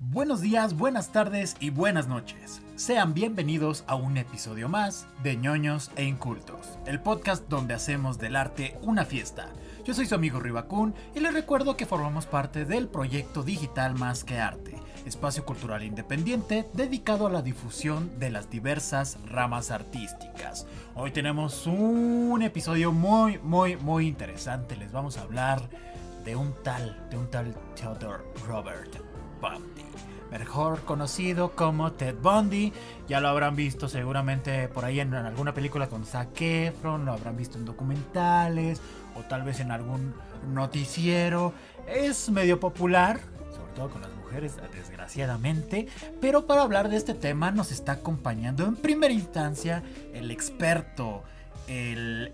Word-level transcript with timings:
Buenos 0.00 0.40
días, 0.40 0.76
buenas 0.76 1.12
tardes 1.12 1.56
y 1.60 1.70
buenas 1.70 2.08
noches. 2.08 2.62
Sean 2.76 3.12
bienvenidos 3.12 3.84
a 3.86 3.94
un 3.96 4.16
episodio 4.16 4.68
más 4.68 5.06
de 5.22 5.36
ñoños 5.36 5.90
e 5.96 6.04
incultos, 6.04 6.78
el 6.86 7.00
podcast 7.00 7.46
donde 7.48 7.74
hacemos 7.74 8.18
del 8.18 8.36
arte 8.36 8.78
una 8.82 9.04
fiesta. 9.04 9.48
Yo 9.84 9.92
soy 9.94 10.06
su 10.06 10.14
amigo 10.14 10.40
Ribacún 10.40 10.94
y 11.14 11.20
les 11.20 11.34
recuerdo 11.34 11.76
que 11.76 11.86
formamos 11.86 12.26
parte 12.26 12.64
del 12.64 12.88
proyecto 12.88 13.42
digital 13.42 13.94
Más 13.94 14.24
que 14.24 14.38
Arte, 14.38 14.76
espacio 15.06 15.44
cultural 15.44 15.82
independiente 15.82 16.68
dedicado 16.72 17.26
a 17.26 17.30
la 17.30 17.42
difusión 17.42 18.18
de 18.18 18.30
las 18.30 18.50
diversas 18.50 19.18
ramas 19.26 19.70
artísticas. 19.70 20.66
Hoy 20.94 21.10
tenemos 21.10 21.66
un 21.66 22.42
episodio 22.42 22.92
muy, 22.92 23.38
muy, 23.38 23.76
muy 23.76 24.06
interesante. 24.06 24.76
Les 24.76 24.92
vamos 24.92 25.16
a 25.18 25.22
hablar 25.22 25.62
de 26.24 26.36
un 26.36 26.54
tal, 26.62 27.08
de 27.10 27.18
un 27.18 27.30
tal 27.30 27.54
Theodore 27.74 28.22
Robert 28.46 28.96
Bundy. 29.40 29.82
Mejor 30.30 30.80
conocido 30.84 31.52
como 31.52 31.92
Ted 31.92 32.16
Bundy. 32.22 32.72
Ya 33.06 33.20
lo 33.20 33.28
habrán 33.28 33.54
visto 33.54 33.88
seguramente 33.88 34.68
por 34.68 34.84
ahí 34.84 35.00
en, 35.00 35.12
alguna 35.14 35.52
película 35.52 35.88
con 35.88 36.06
Zac 36.06 36.40
Efron, 36.40 37.04
lo 37.04 37.12
habrán 37.12 37.36
visto 37.36 37.58
en 37.58 37.66
documentales 37.66 38.80
o 39.14 39.20
tal 39.22 39.42
vez 39.42 39.60
en 39.60 39.70
algún 39.70 40.14
noticiero. 40.48 41.52
Es 41.86 42.30
medio 42.30 42.58
popular, 42.58 43.20
sobre 43.50 43.72
todo 43.72 43.90
con 43.90 44.00
las 44.00 44.10
desgraciadamente. 44.40 45.88
Pero 46.20 46.46
para 46.46 46.62
hablar 46.62 46.88
de 46.88 46.96
este 46.96 47.14
tema 47.14 47.50
nos 47.50 47.72
está 47.72 47.92
acompañando 47.92 48.66
en 48.66 48.76
primera 48.76 49.12
instancia 49.12 49.82
el 50.14 50.30
experto, 50.30 51.22
el, 51.68 52.30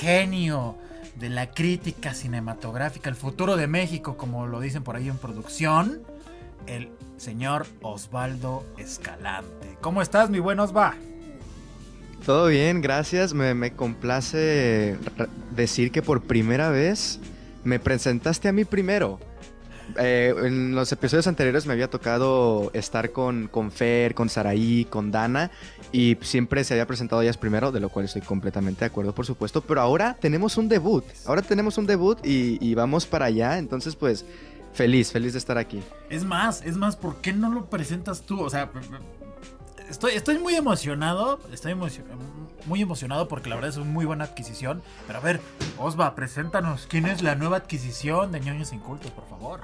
genio 0.00 0.76
de 1.16 1.30
la 1.30 1.50
crítica 1.50 2.14
cinematográfica, 2.14 3.08
el 3.08 3.16
futuro 3.16 3.56
de 3.56 3.66
México, 3.66 4.16
como 4.16 4.46
lo 4.46 4.60
dicen 4.60 4.84
por 4.84 4.96
ahí 4.96 5.08
en 5.08 5.18
producción, 5.18 6.02
el 6.66 6.90
señor 7.16 7.66
Osvaldo 7.82 8.64
Escalante. 8.76 9.76
¿Cómo 9.80 10.02
estás, 10.02 10.30
mi 10.30 10.38
buen 10.38 10.60
Osva? 10.60 10.94
Todo 12.24 12.48
bien, 12.48 12.82
gracias. 12.82 13.32
Me 13.32 13.72
complace 13.72 14.96
decir 15.50 15.90
que 15.90 16.02
por 16.02 16.22
primera 16.22 16.68
vez 16.68 17.20
me 17.64 17.78
presentaste 17.78 18.48
a 18.48 18.52
mí 18.52 18.64
primero. 18.64 19.18
Eh, 19.96 20.34
en 20.44 20.74
los 20.74 20.92
episodios 20.92 21.26
anteriores 21.26 21.66
me 21.66 21.72
había 21.72 21.88
tocado 21.88 22.70
estar 22.74 23.12
con, 23.12 23.48
con 23.48 23.70
Fer, 23.70 24.14
con 24.14 24.28
Saraí, 24.28 24.84
con 24.84 25.10
Dana 25.10 25.50
y 25.92 26.16
siempre 26.20 26.64
se 26.64 26.74
había 26.74 26.86
presentado 26.86 27.22
ellas 27.22 27.36
primero, 27.36 27.72
de 27.72 27.80
lo 27.80 27.88
cual 27.88 28.04
estoy 28.04 28.22
completamente 28.22 28.80
de 28.80 28.86
acuerdo, 28.86 29.14
por 29.14 29.26
supuesto. 29.26 29.60
Pero 29.62 29.80
ahora 29.80 30.16
tenemos 30.20 30.56
un 30.56 30.68
debut, 30.68 31.04
ahora 31.26 31.42
tenemos 31.42 31.78
un 31.78 31.86
debut 31.86 32.18
y, 32.24 32.74
vamos 32.74 33.06
para 33.06 33.26
allá. 33.26 33.58
Entonces, 33.58 33.96
pues, 33.96 34.24
feliz, 34.72 35.10
feliz 35.10 35.32
de 35.32 35.38
estar 35.38 35.58
aquí. 35.58 35.80
Es 36.10 36.24
más, 36.24 36.62
es 36.62 36.76
más, 36.76 36.96
¿por 36.96 37.16
qué 37.16 37.32
no 37.32 37.50
lo 37.50 37.66
presentas 37.66 38.22
tú? 38.22 38.40
O 38.40 38.50
sea, 38.50 38.70
estoy, 39.88 40.12
estoy 40.12 40.38
muy 40.38 40.54
emocionado, 40.54 41.40
estoy 41.52 41.74
muy 42.66 42.82
emocionado 42.82 43.28
porque 43.28 43.48
la 43.48 43.56
verdad 43.56 43.70
es 43.70 43.76
una 43.76 43.90
muy 43.90 44.04
buena 44.04 44.24
adquisición. 44.24 44.82
Pero 45.06 45.18
a 45.18 45.22
ver, 45.22 45.40
Osva, 45.78 46.14
preséntanos, 46.14 46.86
¿quién 46.88 47.06
es 47.06 47.22
la 47.22 47.34
nueva 47.34 47.56
adquisición 47.56 48.32
de 48.32 48.40
ñoños 48.40 48.72
incultos, 48.72 49.10
por 49.10 49.26
favor? 49.28 49.60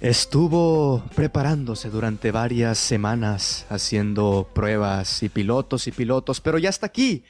Estuvo 0.00 1.02
preparándose 1.16 1.90
durante 1.90 2.30
varias 2.30 2.78
semanas 2.78 3.66
haciendo 3.68 4.48
pruebas 4.54 5.24
y 5.24 5.28
pilotos 5.28 5.88
y 5.88 5.92
pilotos, 5.92 6.40
pero 6.40 6.56
ya 6.58 6.68
está 6.68 6.86
aquí. 6.86 7.24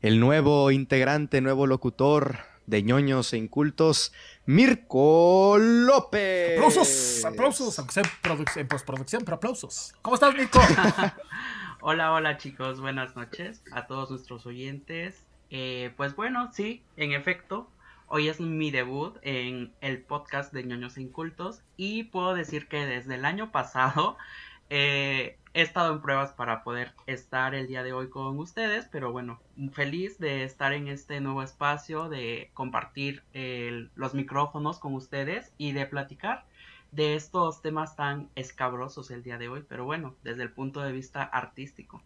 El 0.00 0.20
nuevo 0.20 0.70
integrante, 0.70 1.40
nuevo 1.40 1.66
locutor 1.66 2.38
de 2.66 2.84
ñoños 2.84 3.32
e 3.32 3.38
incultos, 3.38 4.12
Mirko 4.46 5.56
López. 5.58 6.58
Aplausos, 6.58 7.24
aplausos, 7.24 7.78
aunque 7.80 7.94
sea 7.94 8.04
en 8.54 8.68
postproducción, 8.68 9.24
pero 9.24 9.38
aplausos. 9.38 9.92
¿Cómo 10.00 10.14
estás, 10.14 10.32
Mirko? 10.36 10.60
hola, 11.80 12.12
hola 12.12 12.38
chicos, 12.38 12.80
buenas 12.80 13.16
noches 13.16 13.64
a 13.72 13.88
todos 13.88 14.08
nuestros 14.12 14.46
oyentes. 14.46 15.24
Eh, 15.50 15.92
pues 15.96 16.14
bueno, 16.14 16.52
sí, 16.52 16.80
en 16.96 17.10
efecto, 17.10 17.68
Hoy 18.10 18.28
es 18.28 18.40
mi 18.40 18.70
debut 18.70 19.18
en 19.20 19.74
el 19.82 20.00
podcast 20.00 20.50
de 20.54 20.64
ñoños 20.64 20.96
incultos 20.96 21.62
y 21.76 22.04
puedo 22.04 22.34
decir 22.34 22.66
que 22.66 22.86
desde 22.86 23.16
el 23.16 23.26
año 23.26 23.52
pasado 23.52 24.16
eh, 24.70 25.36
he 25.52 25.60
estado 25.60 25.92
en 25.92 26.00
pruebas 26.00 26.32
para 26.32 26.64
poder 26.64 26.94
estar 27.06 27.54
el 27.54 27.66
día 27.66 27.82
de 27.82 27.92
hoy 27.92 28.08
con 28.08 28.38
ustedes, 28.38 28.86
pero 28.90 29.12
bueno, 29.12 29.42
feliz 29.72 30.18
de 30.18 30.44
estar 30.44 30.72
en 30.72 30.88
este 30.88 31.20
nuevo 31.20 31.42
espacio, 31.42 32.08
de 32.08 32.50
compartir 32.54 33.24
los 33.94 34.14
micrófonos 34.14 34.78
con 34.78 34.94
ustedes 34.94 35.52
y 35.58 35.72
de 35.72 35.84
platicar 35.84 36.46
de 36.92 37.14
estos 37.14 37.60
temas 37.60 37.94
tan 37.94 38.30
escabrosos 38.36 39.10
el 39.10 39.22
día 39.22 39.36
de 39.36 39.48
hoy, 39.48 39.66
pero 39.68 39.84
bueno, 39.84 40.14
desde 40.24 40.44
el 40.44 40.50
punto 40.50 40.80
de 40.80 40.92
vista 40.92 41.24
artístico. 41.24 42.02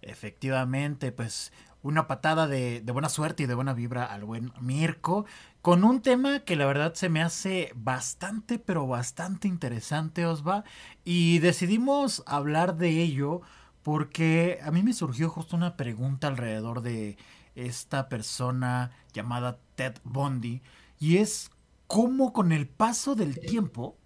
Efectivamente, 0.00 1.12
pues 1.12 1.52
una 1.82 2.06
patada 2.06 2.46
de, 2.46 2.82
buena 2.92 3.08
suerte 3.08 3.42
y 3.42 3.46
de 3.46 3.54
buena 3.54 3.74
vibra 3.74 4.04
al 4.04 4.24
buen 4.24 4.52
Mirko, 4.60 5.26
con 5.60 5.84
un 5.84 6.00
tema 6.00 6.40
que 6.40 6.56
la 6.56 6.66
verdad 6.66 6.94
se 6.94 7.08
me 7.08 7.22
hace 7.22 7.72
bastante, 7.74 8.58
pero 8.58 8.86
bastante 8.86 9.48
interesante, 9.48 10.26
Osva, 10.26 10.64
y 11.04 11.40
decidimos 11.40 12.22
hablar 12.26 12.76
de 12.76 13.02
ello 13.02 13.42
porque 13.82 14.60
a 14.62 14.70
mí 14.70 14.82
me 14.82 14.92
surgió 14.92 15.28
justo 15.28 15.56
una 15.56 15.76
pregunta 15.76 16.28
alrededor 16.28 16.82
de 16.82 17.16
esta 17.54 18.08
persona 18.08 18.92
llamada 19.12 19.58
Ted 19.74 19.94
Bundy, 20.04 20.62
y 21.00 21.18
es 21.18 21.50
cómo 21.88 22.32
con 22.32 22.52
el 22.52 22.68
paso 22.68 23.16
del 23.16 23.40
tiempo, 23.40 23.96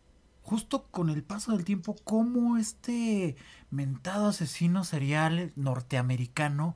justo 0.40 0.86
con 0.90 1.10
el 1.10 1.22
paso 1.22 1.52
del 1.52 1.64
tiempo, 1.64 1.94
cómo 2.04 2.56
este 2.56 3.36
mentado 3.70 4.28
asesino 4.28 4.82
serial 4.82 5.52
norteamericano 5.56 6.74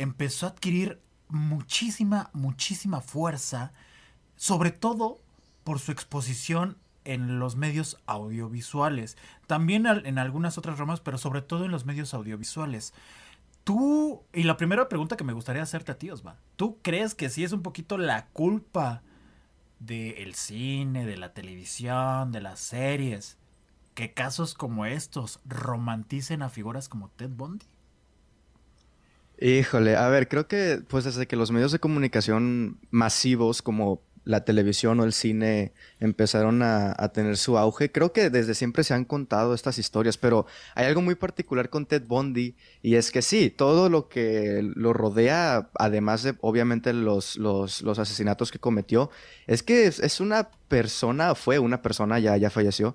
empezó 0.00 0.46
a 0.46 0.50
adquirir 0.50 1.00
muchísima, 1.28 2.30
muchísima 2.32 3.00
fuerza, 3.02 3.72
sobre 4.36 4.70
todo 4.70 5.20
por 5.62 5.78
su 5.78 5.92
exposición 5.92 6.78
en 7.04 7.38
los 7.38 7.56
medios 7.56 7.98
audiovisuales, 8.06 9.16
también 9.46 9.86
en 9.86 10.18
algunas 10.18 10.56
otras 10.58 10.78
ramas, 10.78 11.00
pero 11.00 11.18
sobre 11.18 11.42
todo 11.42 11.66
en 11.66 11.70
los 11.70 11.84
medios 11.84 12.14
audiovisuales. 12.14 12.94
Tú, 13.64 14.22
y 14.32 14.44
la 14.44 14.56
primera 14.56 14.88
pregunta 14.88 15.16
que 15.16 15.24
me 15.24 15.34
gustaría 15.34 15.62
hacerte 15.62 15.92
a 15.92 15.98
ti, 15.98 16.10
Osva, 16.10 16.36
¿tú 16.56 16.78
crees 16.82 17.14
que 17.14 17.28
sí 17.28 17.44
es 17.44 17.52
un 17.52 17.62
poquito 17.62 17.98
la 17.98 18.26
culpa 18.28 19.02
del 19.80 20.34
cine, 20.34 21.04
de 21.04 21.18
la 21.18 21.34
televisión, 21.34 22.32
de 22.32 22.40
las 22.40 22.58
series, 22.58 23.36
que 23.94 24.14
casos 24.14 24.54
como 24.54 24.86
estos 24.86 25.40
romanticen 25.44 26.40
a 26.42 26.48
figuras 26.48 26.88
como 26.88 27.10
Ted 27.10 27.30
Bundy? 27.30 27.66
Híjole, 29.40 29.96
a 29.96 30.08
ver, 30.08 30.28
creo 30.28 30.46
que 30.46 30.82
pues 30.86 31.04
desde 31.04 31.26
que 31.26 31.36
los 31.36 31.50
medios 31.50 31.72
de 31.72 31.78
comunicación 31.78 32.78
masivos 32.90 33.62
como 33.62 34.02
la 34.24 34.44
televisión 34.44 35.00
o 35.00 35.04
el 35.04 35.12
cine 35.12 35.72
empezaron 35.98 36.62
a, 36.62 36.94
tener 37.12 37.36
su 37.36 37.56
auge. 37.56 37.90
Creo 37.90 38.12
que 38.12 38.30
desde 38.30 38.54
siempre 38.54 38.84
se 38.84 38.94
han 38.94 39.04
contado 39.04 39.54
estas 39.54 39.78
historias, 39.78 40.18
pero 40.18 40.46
hay 40.74 40.86
algo 40.86 41.00
muy 41.00 41.14
particular 41.14 41.70
con 41.70 41.86
Ted 41.86 42.02
Bundy 42.06 42.54
y 42.82 42.96
es 42.96 43.10
que 43.10 43.22
sí, 43.22 43.50
todo 43.50 43.88
lo 43.88 44.08
que 44.08 44.60
lo 44.62 44.92
rodea, 44.92 45.70
además 45.78 46.22
de 46.22 46.34
obviamente 46.42 46.92
los, 46.92 47.36
los, 47.36 47.82
los 47.82 47.98
asesinatos 47.98 48.52
que 48.52 48.58
cometió, 48.58 49.10
es 49.46 49.62
que 49.62 49.86
es, 49.86 50.20
una 50.20 50.50
persona, 50.68 51.34
fue 51.34 51.58
una 51.58 51.82
persona, 51.82 52.18
ya, 52.18 52.36
ya 52.36 52.50
falleció, 52.50 52.94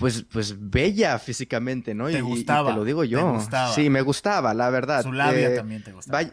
pues, 0.00 0.24
pues 0.32 0.56
bella 0.58 1.18
físicamente, 1.18 1.94
¿no? 1.94 2.08
Te 2.08 2.22
gustaba. 2.22 2.70
te 2.70 2.76
lo 2.76 2.84
digo 2.84 3.04
yo. 3.04 3.38
Sí, 3.74 3.90
me 3.90 4.00
gustaba, 4.00 4.54
la 4.54 4.70
verdad. 4.70 5.02
Su 5.02 5.12
labia 5.12 5.50
eh, 5.52 5.56
también 5.56 5.84
te 5.84 5.92
gustaba. 5.92 6.22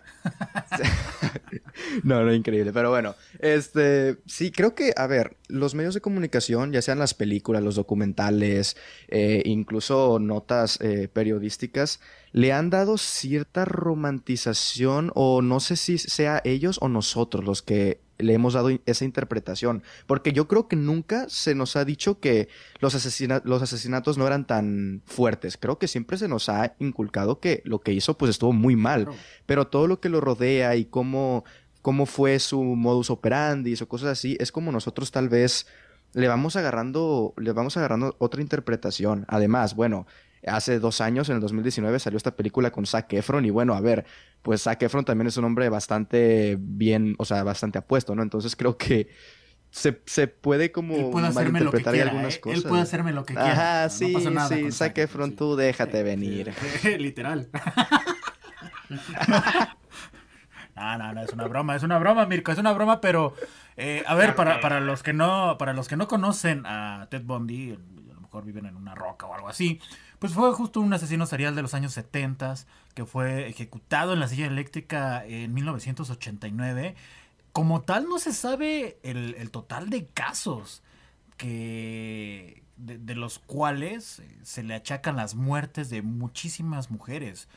no, 2.03 2.23
no, 2.23 2.33
increíble. 2.33 2.71
Pero 2.71 2.89
bueno, 2.89 3.15
este, 3.39 4.19
sí, 4.25 4.51
creo 4.51 4.73
que, 4.73 4.93
a 4.95 5.05
ver, 5.05 5.35
los 5.49 5.75
medios 5.75 5.93
de 5.93 6.01
comunicación, 6.01 6.71
ya 6.71 6.81
sean 6.81 6.97
las 6.97 7.13
películas, 7.13 7.61
los 7.61 7.75
documentales, 7.75 8.77
eh, 9.09 9.43
incluso 9.45 10.17
notas 10.19 10.79
eh, 10.79 11.09
periodísticas, 11.11 11.99
le 12.31 12.53
han 12.53 12.69
dado 12.69 12.97
cierta 12.97 13.65
romantización 13.65 15.11
o 15.13 15.41
no 15.41 15.59
sé 15.59 15.75
si 15.75 15.97
sea 15.97 16.41
ellos 16.45 16.77
o 16.81 16.87
nosotros 16.87 17.43
los 17.43 17.61
que 17.61 17.99
le 18.17 18.33
hemos 18.33 18.53
dado 18.53 18.69
esa 18.85 19.05
interpretación. 19.05 19.83
Porque 20.05 20.33
yo 20.33 20.47
creo 20.47 20.67
que 20.67 20.75
nunca 20.75 21.27
se 21.29 21.55
nos 21.55 21.75
ha 21.75 21.85
dicho 21.85 22.19
que 22.19 22.49
los, 22.79 22.93
los 23.43 23.61
asesinatos 23.61 24.17
no 24.17 24.27
eran 24.27 24.45
tan 24.45 25.01
fuertes. 25.05 25.57
Creo 25.57 25.77
que 25.77 25.87
siempre 25.87 26.17
se 26.17 26.27
nos 26.27 26.49
ha 26.49 26.75
inculcado 26.79 27.39
que 27.39 27.61
lo 27.65 27.79
que 27.79 27.93
hizo 27.93 28.17
pues 28.17 28.29
estuvo 28.29 28.53
muy 28.53 28.75
mal. 28.75 29.07
Pero 29.45 29.67
todo 29.67 29.87
lo 29.87 29.99
que 29.99 30.09
lo 30.09 30.21
rodea 30.21 30.75
y 30.75 30.85
cómo, 30.85 31.43
cómo 31.81 32.05
fue 32.05 32.39
su 32.39 32.61
modus 32.61 33.09
operandi 33.09 33.75
o 33.81 33.87
cosas 33.87 34.09
así, 34.09 34.37
es 34.39 34.51
como 34.51 34.71
nosotros 34.71 35.11
tal 35.11 35.29
vez 35.29 35.67
le 36.13 36.27
vamos 36.27 36.55
agarrando, 36.55 37.33
le 37.37 37.51
vamos 37.51 37.77
agarrando 37.77 38.15
otra 38.19 38.41
interpretación. 38.41 39.25
Además, 39.27 39.75
bueno, 39.75 40.07
hace 40.47 40.79
dos 40.79 41.01
años, 41.01 41.29
en 41.29 41.35
el 41.35 41.41
2019, 41.41 41.99
salió 41.99 42.17
esta 42.17 42.35
película 42.35 42.71
con 42.71 42.85
Zac 42.85 43.11
Efron 43.13 43.45
y 43.45 43.49
bueno, 43.49 43.73
a 43.73 43.81
ver, 43.81 44.05
pues 44.41 44.63
Zac 44.63 44.81
Efron 44.83 45.05
también 45.05 45.27
es 45.27 45.37
un 45.37 45.45
hombre 45.45 45.69
bastante 45.69 46.57
bien, 46.59 47.15
o 47.17 47.25
sea, 47.25 47.43
bastante 47.43 47.79
apuesto, 47.79 48.15
¿no? 48.15 48.23
Entonces 48.23 48.55
creo 48.55 48.77
que 48.77 49.09
se, 49.69 50.01
se 50.05 50.27
puede 50.27 50.71
como 50.71 50.95
Él 50.95 51.09
puede 51.11 51.27
hacerme 51.27 51.59
lo 51.59 51.71
que 51.71 51.77
malinterpretar 51.77 51.93
quiera, 51.93 52.09
algunas 52.11 52.35
¿eh? 52.35 52.39
cosas. 52.39 52.63
Él 52.63 52.69
puede 52.69 52.81
hacerme 52.81 53.11
lo 53.11 53.25
que 53.25 53.33
quiera. 53.33 53.51
Ajá, 53.51 53.83
no 53.83 53.89
sí, 53.89 54.13
pasa 54.13 54.29
nada 54.29 54.47
sí, 54.47 54.71
Zac 54.71 54.97
Efron, 54.97 55.31
sí. 55.31 55.35
tú 55.35 55.55
déjate 55.55 56.03
venir. 56.03 56.53
Literal. 56.97 57.49
no, 60.75 60.97
no, 60.97 61.13
no, 61.13 61.21
es 61.21 61.33
una 61.33 61.47
broma, 61.47 61.75
es 61.75 61.83
una 61.83 61.99
broma, 61.99 62.25
Mirko, 62.25 62.51
es 62.51 62.57
una 62.57 62.71
broma, 62.71 63.01
pero 63.01 63.33
eh, 63.75 64.03
a 64.07 64.15
ver, 64.15 64.35
para, 64.35 64.59
para 64.59 64.79
los 64.79 65.03
que 65.03 65.13
no, 65.13 65.57
para 65.59 65.73
los 65.73 65.87
que 65.87 65.97
no 65.97 66.07
conocen 66.07 66.65
a 66.65 67.07
Ted 67.11 67.23
Bundy, 67.23 67.73
a 67.73 68.13
lo 68.13 68.21
mejor 68.21 68.43
viven 68.43 68.65
en 68.65 68.75
una 68.75 68.95
roca 68.95 69.27
o 69.27 69.33
algo 69.35 69.49
así, 69.49 69.79
pues 70.19 70.33
fue 70.33 70.51
justo 70.53 70.81
un 70.81 70.93
asesino 70.93 71.25
serial 71.25 71.55
de 71.55 71.61
los 71.61 71.73
años 71.73 71.93
70 71.93 72.55
que 72.93 73.05
fue 73.05 73.47
ejecutado 73.47 74.13
en 74.13 74.19
la 74.19 74.27
silla 74.27 74.47
eléctrica 74.47 75.23
en 75.25 75.53
1989. 75.53 76.95
Como 77.51 77.81
tal, 77.81 78.07
no 78.07 78.19
se 78.19 78.33
sabe 78.33 78.97
el, 79.03 79.51
total 79.51 79.89
de 79.89 80.07
casos 80.07 80.83
que 81.37 82.63
de, 82.77 82.97
de 82.97 83.15
los 83.15 83.39
cuales 83.39 84.19
eh, 84.19 84.39
se 84.43 84.63
le 84.63 84.75
achacan 84.75 85.15
las 85.15 85.35
muertes 85.35 85.89
de 85.89 86.01
muchísimas 86.01 86.91
mujeres. 86.91 87.47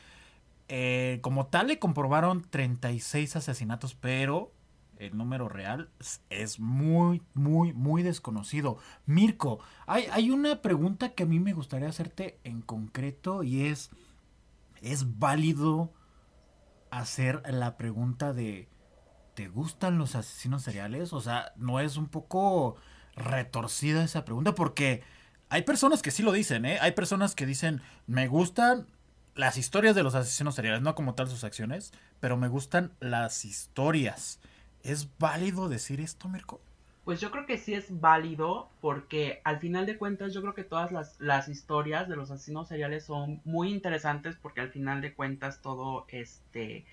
Eh, 0.73 1.19
como 1.21 1.47
tal, 1.47 1.67
le 1.67 1.79
comprobaron 1.79 2.43
36 2.49 3.35
asesinatos, 3.35 3.93
pero 3.93 4.53
el 5.01 5.17
número 5.17 5.49
real 5.49 5.89
es- 6.29 6.59
muy, 6.59 7.21
muy, 7.33 7.73
muy 7.73 8.03
desconocido. 8.03 8.77
Mirko, 9.05 9.59
hay, 9.87 10.05
hay 10.11 10.29
una 10.31 10.61
pregunta 10.61 11.09
que 11.09 11.23
a 11.23 11.25
mí 11.25 11.39
me 11.39 11.53
gustaría 11.53 11.89
hacerte 11.89 12.39
en 12.43 12.61
concreto 12.61 13.43
y 13.43 13.65
es, 13.67 13.89
¿es 14.81 15.19
válido 15.19 15.93
hacer 16.89 17.41
la 17.51 17.77
pregunta 17.77 18.33
de, 18.33 18.67
¿te 19.35 19.47
gustan 19.47 19.97
los 19.97 20.15
asesinos 20.15 20.63
seriales? 20.63 21.13
O 21.13 21.21
sea, 21.21 21.53
¿no 21.55 21.79
es 21.79 21.97
un 21.97 22.07
poco 22.07 22.75
retorcida 23.15 24.03
esa 24.03 24.25
pregunta? 24.25 24.55
Porque 24.55 25.03
hay 25.49 25.63
personas 25.63 26.01
que 26.01 26.11
sí 26.11 26.23
lo 26.23 26.31
dicen, 26.31 26.65
¿eh? 26.65 26.79
Hay 26.81 26.91
personas 26.93 27.35
que 27.35 27.45
dicen, 27.45 27.81
me 28.07 28.27
gustan 28.27 28.87
las 29.35 29.57
historias 29.57 29.95
de 29.95 30.03
los 30.03 30.15
asesinos 30.15 30.55
seriales, 30.55 30.81
no 30.81 30.95
como 30.95 31.15
tal 31.15 31.29
sus 31.29 31.43
acciones, 31.43 31.93
pero 32.19 32.37
me 32.37 32.49
gustan 32.49 32.93
las 32.99 33.45
historias. 33.45 34.39
¿Es 34.83 35.09
válido 35.19 35.69
decir 35.69 35.99
esto, 36.01 36.27
Mirko? 36.29 36.59
Pues 37.03 37.19
yo 37.19 37.31
creo 37.31 37.45
que 37.45 37.57
sí 37.57 37.73
es 37.73 37.99
válido 37.99 38.69
porque 38.79 39.41
al 39.43 39.59
final 39.59 39.85
de 39.85 39.97
cuentas 39.97 40.33
yo 40.33 40.41
creo 40.41 40.53
que 40.53 40.63
todas 40.63 40.91
las, 40.91 41.19
las 41.19 41.47
historias 41.47 42.07
de 42.07 42.15
los 42.15 42.29
asesinos 42.29 42.67
seriales 42.67 43.05
son 43.05 43.41
muy 43.43 43.71
interesantes 43.71 44.35
porque 44.35 44.61
al 44.61 44.69
final 44.69 45.01
de 45.01 45.13
cuentas 45.13 45.61
todo 45.61 46.05
este 46.09 46.85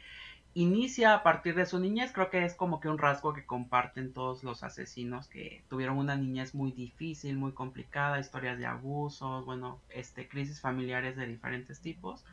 inicia 0.55 1.15
a 1.15 1.23
partir 1.23 1.55
de 1.55 1.67
su 1.67 1.79
niñez. 1.79 2.13
Creo 2.13 2.31
que 2.31 2.45
es 2.45 2.55
como 2.55 2.81
que 2.81 2.89
un 2.89 2.99
rasgo 2.99 3.33
que 3.33 3.45
comparten 3.45 4.13
todos 4.13 4.43
los 4.43 4.63
asesinos 4.65 5.29
que 5.29 5.63
tuvieron 5.69 5.99
una 5.99 6.17
niñez 6.17 6.55
muy 6.55 6.73
difícil, 6.73 7.37
muy 7.37 7.53
complicada, 7.53 8.19
historias 8.19 8.59
de 8.59 8.67
abusos, 8.67 9.45
bueno, 9.45 9.81
este 9.91 10.27
crisis 10.27 10.61
familiares 10.61 11.17
de 11.17 11.27
diferentes 11.27 11.81
tipos. 11.81 12.25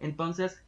Entonces, 0.00 0.62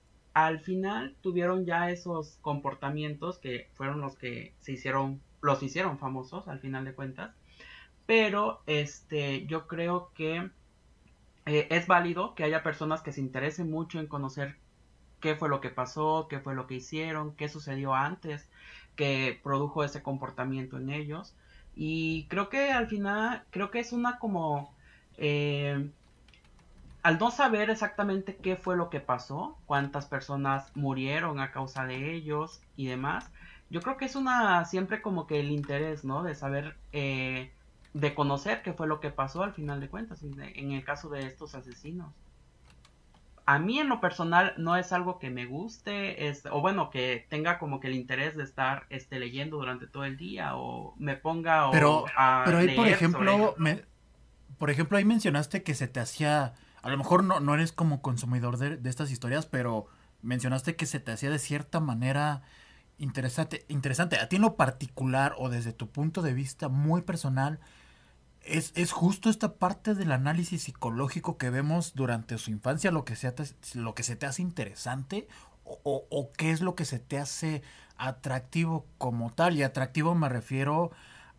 al 0.47 0.61
final 0.61 1.17
tuvieron 1.23 1.65
ya 1.67 1.91
esos 1.91 2.39
comportamientos 2.43 3.39
que 3.39 3.69
fueron 3.75 4.01
los 4.01 4.17
que 4.17 4.55
se 4.61 4.73
hicieron, 4.73 5.21
los 5.41 5.63
hicieron 5.63 5.99
famosos 5.99 6.49
al 6.49 6.61
final 6.61 6.85
de 6.85 6.95
cuentas. 6.95 7.35
Pero 8.07 8.63
este, 8.67 9.47
yo 9.47 9.67
creo 9.67 10.11
que 10.15 10.51
eh, 11.47 11.67
es 11.71 11.87
válido 11.87 12.35
que 12.35 12.45
haya 12.45 12.63
personas 12.63 13.03
que 13.03 13.13
se 13.13 13.21
interesen 13.21 13.71
mucho 13.71 13.99
en 14.01 14.07
conocer 14.07 14.57
qué 15.21 15.35
fue 15.37 15.49
lo 15.49 15.61
que 15.61 15.71
pasó, 15.71 16.27
qué 16.29 16.41
fue 16.41 16.55
lo 16.55 16.67
que 16.67 16.75
hicieron, 16.77 17.35
qué 17.37 17.49
sucedió 17.49 17.95
antes 17.95 18.49
que 18.97 19.39
produjo 19.43 19.85
ese 19.85 20.03
comportamiento 20.03 20.77
en 20.79 20.91
ellos. 20.91 21.35
Y 21.75 22.27
creo 22.29 22.49
que 22.49 22.71
al 22.73 22.89
final, 22.89 23.45
creo 23.51 23.71
que 23.71 23.81
es 23.81 23.93
una 23.93 24.19
como... 24.19 24.75
eh, 25.17 25.91
al 27.09 27.19
no 27.19 27.31
saber 27.31 27.71
exactamente 27.71 28.37
qué 28.37 28.55
fue 28.55 28.77
lo 28.77 28.91
que 28.91 29.01
pasó, 29.01 29.57
cuántas 29.65 30.05
personas 30.05 30.71
murieron 30.77 31.41
a 31.41 31.53
causa 31.53 31.87
de 31.87 32.13
ellos 32.13 32.61
y 32.77 32.87
demás, 32.87 33.25
yo 33.71 33.81
creo 33.81 33.97
que 33.97 34.05
es 34.05 34.15
una 34.15 34.63
siempre 34.67 35.01
como 35.01 35.27
que 35.27 35.41
el 35.41 35.51
interés, 35.51 36.05
¿no? 36.05 36.23
De 36.23 36.35
saber, 36.35 36.77
eh, 36.93 37.51
de 37.95 38.15
conocer 38.15 38.61
qué 38.61 38.75
fue 38.75 38.87
lo 38.87 39.01
que 39.01 39.09
pasó 39.09 39.43
al 39.43 39.55
final 39.55 39.81
de 39.81 39.89
cuentas, 39.89 40.23
en, 40.23 40.71
el 40.71 40.85
caso 40.85 41.09
de 41.09 41.27
estos 41.27 41.55
asesinos. 41.55 42.13
A 43.47 43.59
mí 43.59 43.79
en 43.79 43.89
lo 43.89 44.03
personal 44.03 44.53
no 44.59 44.77
es 44.77 44.93
algo 44.93 45.19
que 45.19 45.31
me 45.31 45.47
guste, 45.47 46.29
es, 46.29 46.45
o 46.45 46.61
bueno, 46.61 46.91
que 46.91 47.25
tenga 47.31 47.59
como 47.59 47.81
que 47.81 47.87
el 47.89 47.95
interés 47.95 48.37
de 48.37 48.45
estar 48.45 48.85
este, 48.91 49.19
leyendo 49.19 49.57
durante 49.57 49.87
todo 49.87 50.05
el 50.05 50.19
día, 50.19 50.57
o 50.57 50.95
me 50.99 51.17
ponga 51.17 51.71
o 51.71 51.73
Pero, 51.73 52.05
a 52.19 52.43
pero 52.45 52.59
ahí, 52.59 52.67
por 52.77 52.85
leer 52.85 52.97
ejemplo, 52.97 53.55
me- 53.57 53.89
por 54.59 54.71
ejemplo, 54.71 54.99
ahí 54.99 55.05
mencionaste 55.05 55.63
que 55.63 55.75
se 55.75 55.87
te 55.87 56.01
hacía, 56.01 56.55
a 56.83 56.91
lo 56.91 56.97
mejor 56.99 57.25
no, 57.25 57.41
no 57.41 57.55
eres 57.55 57.73
como 57.73 58.03
consumidor 58.03 58.59
de, 58.59 58.77
de 58.77 58.91
estas 58.91 59.11
historias, 59.11 59.47
pero 59.47 59.87
mencionaste 60.23 60.77
que 60.77 60.87
se 60.87 61.01
te 61.01 61.13
hacía 61.13 61.31
de 61.31 61.39
cierta 61.39 61.81
manera 61.81 62.43
interesante, 62.99 63.65
interesante. 63.69 64.19
A 64.19 64.29
ti 64.29 64.37
en 64.37 64.43
lo 64.43 64.57
particular 64.57 65.35
o 65.39 65.49
desde 65.49 65.73
tu 65.73 65.91
punto 65.91 66.23
de 66.23 66.35
vista 66.35 66.69
muy 66.69 67.03
personal, 67.03 67.61
¿es, 68.43 68.73
es 68.75 68.93
justo 68.93 69.31
esta 69.31 69.55
parte 69.55 69.95
del 69.95 70.13
análisis 70.13 70.63
psicológico 70.63 71.39
que 71.39 71.51
vemos 71.51 71.95
durante 71.95 72.39
su 72.39 72.51
infancia 72.51 72.91
lo 72.91 73.05
que 73.05 73.17
se 73.17 73.31
te, 73.33 73.45
lo 73.75 73.95
que 73.95 74.03
se 74.03 74.17
te 74.17 74.27
hace 74.27 74.43
interesante? 74.43 75.29
O, 75.65 76.07
o- 76.11 76.33
qué 76.33 76.51
es 76.51 76.61
lo 76.63 76.75
que 76.75 76.87
se 76.87 76.99
te 76.99 77.19
hace 77.19 77.63
atractivo 77.97 78.87
como 78.97 79.33
tal? 79.33 79.57
Y 79.57 79.63
atractivo 79.63 80.15
me 80.15 80.29
refiero 80.29 80.91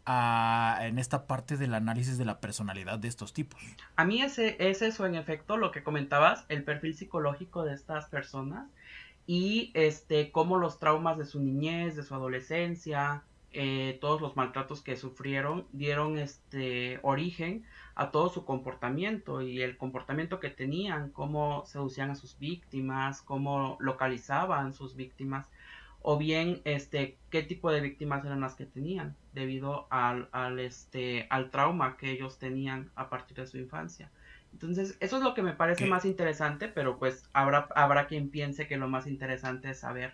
en 0.05 0.99
esta 0.99 1.27
parte 1.27 1.57
del 1.57 1.73
análisis 1.73 2.17
de 2.17 2.25
la 2.25 2.39
personalidad 2.39 2.99
de 2.99 3.07
estos 3.07 3.33
tipos. 3.33 3.59
A 3.95 4.05
mí 4.05 4.21
ese, 4.21 4.55
es 4.59 4.81
eso, 4.81 5.05
en 5.05 5.15
efecto, 5.15 5.57
lo 5.57 5.71
que 5.71 5.83
comentabas, 5.83 6.45
el 6.49 6.63
perfil 6.63 6.95
psicológico 6.95 7.63
de 7.63 7.73
estas 7.73 8.05
personas 8.07 8.67
y 9.27 9.71
este, 9.75 10.31
cómo 10.31 10.57
los 10.57 10.79
traumas 10.79 11.17
de 11.17 11.25
su 11.25 11.39
niñez, 11.39 11.95
de 11.95 12.03
su 12.03 12.15
adolescencia, 12.15 13.23
eh, 13.51 13.97
todos 13.99 14.21
los 14.21 14.35
maltratos 14.35 14.81
que 14.81 14.95
sufrieron 14.95 15.65
dieron 15.71 16.19
este 16.19 16.99
origen 17.01 17.65
a 17.95 18.11
todo 18.11 18.29
su 18.29 18.45
comportamiento 18.45 19.41
y 19.41 19.61
el 19.63 19.75
comportamiento 19.75 20.39
que 20.39 20.49
tenían, 20.49 21.09
cómo 21.09 21.65
seducían 21.65 22.11
a 22.11 22.15
sus 22.15 22.37
víctimas, 22.37 23.21
cómo 23.23 23.77
localizaban 23.79 24.73
sus 24.73 24.95
víctimas 24.95 25.47
o 26.01 26.17
bien 26.17 26.61
este 26.63 27.17
qué 27.29 27.43
tipo 27.43 27.71
de 27.71 27.81
víctimas 27.81 28.23
eran 28.25 28.41
las 28.41 28.55
que 28.55 28.65
tenían 28.65 29.15
debido 29.33 29.87
al, 29.89 30.29
al 30.31 30.59
este 30.59 31.27
al 31.29 31.49
trauma 31.49 31.97
que 31.97 32.11
ellos 32.11 32.39
tenían 32.39 32.89
a 32.95 33.09
partir 33.09 33.37
de 33.37 33.47
su 33.47 33.57
infancia. 33.57 34.09
Entonces 34.53 34.97
eso 34.99 35.18
es 35.18 35.23
lo 35.23 35.33
que 35.33 35.44
me 35.44 35.53
parece 35.53 35.83
¿Qué? 35.83 35.89
más 35.89 36.06
interesante 36.06 36.68
pero 36.68 36.97
pues 36.97 37.29
habrá 37.33 37.68
habrá 37.75 38.07
quien 38.07 38.29
piense 38.29 38.68
que 38.68 38.77
lo 38.77 38.87
más 38.87 39.07
interesante 39.07 39.71
es 39.71 39.79
saber 39.79 40.13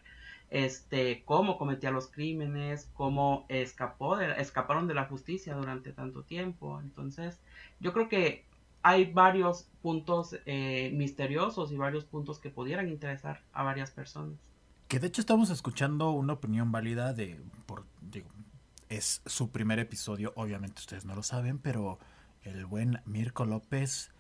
este 0.49 1.23
cómo 1.25 1.57
cometía 1.57 1.91
los 1.91 2.07
crímenes 2.07 2.89
cómo 2.93 3.45
escapó 3.49 4.17
de, 4.17 4.33
escaparon 4.41 4.87
de 4.87 4.95
la 4.95 5.05
justicia 5.05 5.53
durante 5.55 5.93
tanto 5.93 6.23
tiempo. 6.23 6.79
Entonces 6.81 7.39
yo 7.79 7.93
creo 7.93 8.09
que 8.09 8.43
hay 8.81 9.11
varios 9.11 9.67
puntos 9.81 10.35
eh, 10.45 10.91
misteriosos 10.93 11.71
y 11.71 11.77
varios 11.77 12.05
puntos 12.05 12.39
que 12.39 12.49
pudieran 12.49 12.89
interesar 12.89 13.41
a 13.53 13.63
varias 13.63 13.91
personas 13.91 14.37
Que 14.87 14.99
de 14.99 15.07
hecho 15.07 15.21
estamos 15.21 15.49
escuchando 15.49 16.11
una 16.11 16.33
opinión 16.33 16.71
válida 16.71 17.13
de, 17.13 17.41
por, 17.65 17.85
digo, 18.01 18.29
es 18.89 19.21
su 19.25 19.49
primer 19.49 19.79
episodio, 19.79 20.31
obviamente 20.35 20.79
ustedes 20.79 21.05
no 21.05 21.15
lo 21.15 21.23
saben, 21.23 21.57
pero 21.57 21.97
el 22.43 22.65
buen 22.65 23.01
Mirko 23.05 23.45
López 23.45 24.11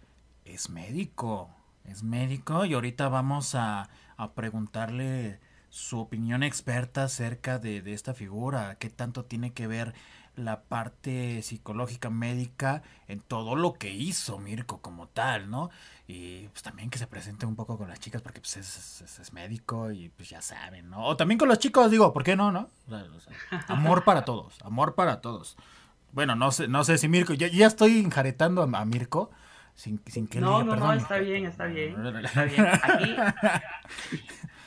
es 0.43 0.69
médico, 0.69 1.51
es 1.83 2.01
médico 2.01 2.65
y 2.65 2.73
ahorita 2.73 3.09
vamos 3.09 3.53
a, 3.53 3.89
a 4.17 4.33
preguntarle 4.33 5.39
su 5.69 5.99
opinión 5.99 6.41
experta 6.41 7.03
acerca 7.03 7.59
de, 7.59 7.81
de 7.81 7.93
esta 7.93 8.13
figura, 8.13 8.75
qué 8.79 8.89
tanto 8.89 9.25
tiene 9.25 9.53
que 9.53 9.67
ver 9.67 9.93
la 10.35 10.61
parte 10.63 11.41
psicológica 11.41 12.09
médica 12.09 12.83
en 13.07 13.19
todo 13.21 13.55
lo 13.55 13.73
que 13.73 13.93
hizo 13.93 14.37
Mirko 14.39 14.81
como 14.81 15.07
tal, 15.07 15.49
¿no? 15.49 15.69
Y 16.07 16.47
pues 16.49 16.61
también 16.63 16.89
que 16.89 16.97
se 16.99 17.07
presente 17.07 17.45
un 17.45 17.55
poco 17.55 17.77
con 17.77 17.87
las 17.89 17.99
chicas 17.99 18.21
porque 18.21 18.39
pues 18.41 18.57
es, 18.57 19.01
es- 19.01 19.19
es 19.19 19.33
médico 19.33 19.91
y 19.91 20.09
pues 20.09 20.29
ya 20.29 20.41
saben, 20.41 20.89
¿no? 20.89 21.05
O 21.05 21.15
también 21.17 21.37
con 21.37 21.47
los 21.49 21.59
chicos, 21.59 21.89
digo, 21.89 22.11
¿por 22.13 22.23
qué 22.23 22.35
no, 22.35 22.51
no? 22.51 22.69
O 22.87 22.89
sea, 22.89 23.05
amor 23.69 24.03
para 24.03 24.25
todos, 24.25 24.61
amor 24.63 24.93
para 24.95 25.21
todos. 25.21 25.55
Bueno, 26.11 26.35
no 26.35 26.51
sé, 26.51 26.67
no 26.67 26.83
sé 26.83 26.97
si 26.97 27.07
Mirko, 27.07 27.33
ya, 27.33 27.47
ya 27.47 27.67
estoy 27.67 27.99
enjaretando 27.99 28.61
a, 28.61 28.79
a 28.79 28.85
Mirko 28.85 29.31
sin, 29.75 29.99
sin 30.07 30.27
que 30.27 30.39
No, 30.39 30.59
diga, 30.61 30.63
no, 30.63 30.65
no, 30.65 30.71
"Perdón, 30.71 30.97
está 30.99 31.15
Mirko". 31.17 31.29
bien, 31.29 31.45
está 31.45 31.65
bien. 31.65 31.95
Está 32.25 32.43
bien. 32.45 32.65
Aquí, 32.83 33.15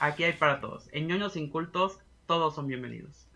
aquí 0.00 0.24
hay 0.24 0.32
para 0.34 0.60
todos. 0.60 0.88
En 0.92 1.06
ñoños 1.06 1.36
incultos, 1.36 2.00
todos 2.26 2.54
son 2.54 2.66
bienvenidos. 2.66 3.27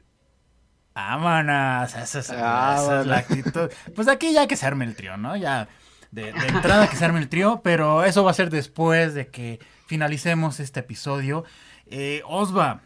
Vámonos, 0.95 1.95
esa 1.95 2.19
es, 2.19 2.31
Ah, 2.31 2.77
esa 2.79 3.01
es 3.01 3.07
la 3.07 3.19
actitud. 3.19 3.71
Pues 3.95 4.09
aquí 4.09 4.33
ya 4.33 4.47
que 4.47 4.57
se 4.57 4.67
arme 4.67 4.85
el 4.85 4.95
trío, 4.95 5.17
¿no? 5.17 5.37
Ya 5.37 5.69
de, 6.11 6.33
de 6.33 6.47
entrada 6.49 6.89
que 6.89 6.97
se 6.97 7.05
arme 7.05 7.21
el 7.21 7.29
trío, 7.29 7.61
pero 7.65 8.05
eso 8.05 8.23
va 8.25 8.31
a 8.31 8.35
ser 8.35 8.51
después 8.51 9.15
de 9.15 9.29
que 9.29 9.59
finalicemos 9.87 10.61
este 10.61 10.81
episodio. 10.81 11.45
Eh, 11.87 12.23
Osva, 12.27 12.83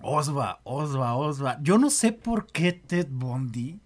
Osva, 0.00 0.60
Osva, 0.64 1.14
Osva. 1.14 1.58
Yo 1.60 1.78
no 1.78 1.90
sé 1.90 2.12
por 2.12 2.46
qué 2.46 2.72
Ted 2.72 3.08
Bundy 3.10 3.80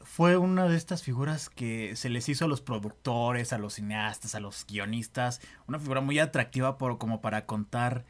fue 0.00 0.36
una 0.36 0.68
de 0.68 0.76
estas 0.76 1.02
figuras 1.02 1.48
que 1.48 1.96
se 1.96 2.08
les 2.08 2.28
hizo 2.28 2.44
a 2.44 2.48
los 2.48 2.60
productores, 2.60 3.52
a 3.52 3.58
los 3.58 3.74
cineastas, 3.74 4.34
a 4.34 4.40
los 4.40 4.66
guionistas, 4.66 5.40
una 5.66 5.78
figura 5.78 6.00
muy 6.00 6.18
atractiva 6.18 6.76
por, 6.76 6.98
como 6.98 7.20
para 7.20 7.46
contar 7.46 8.04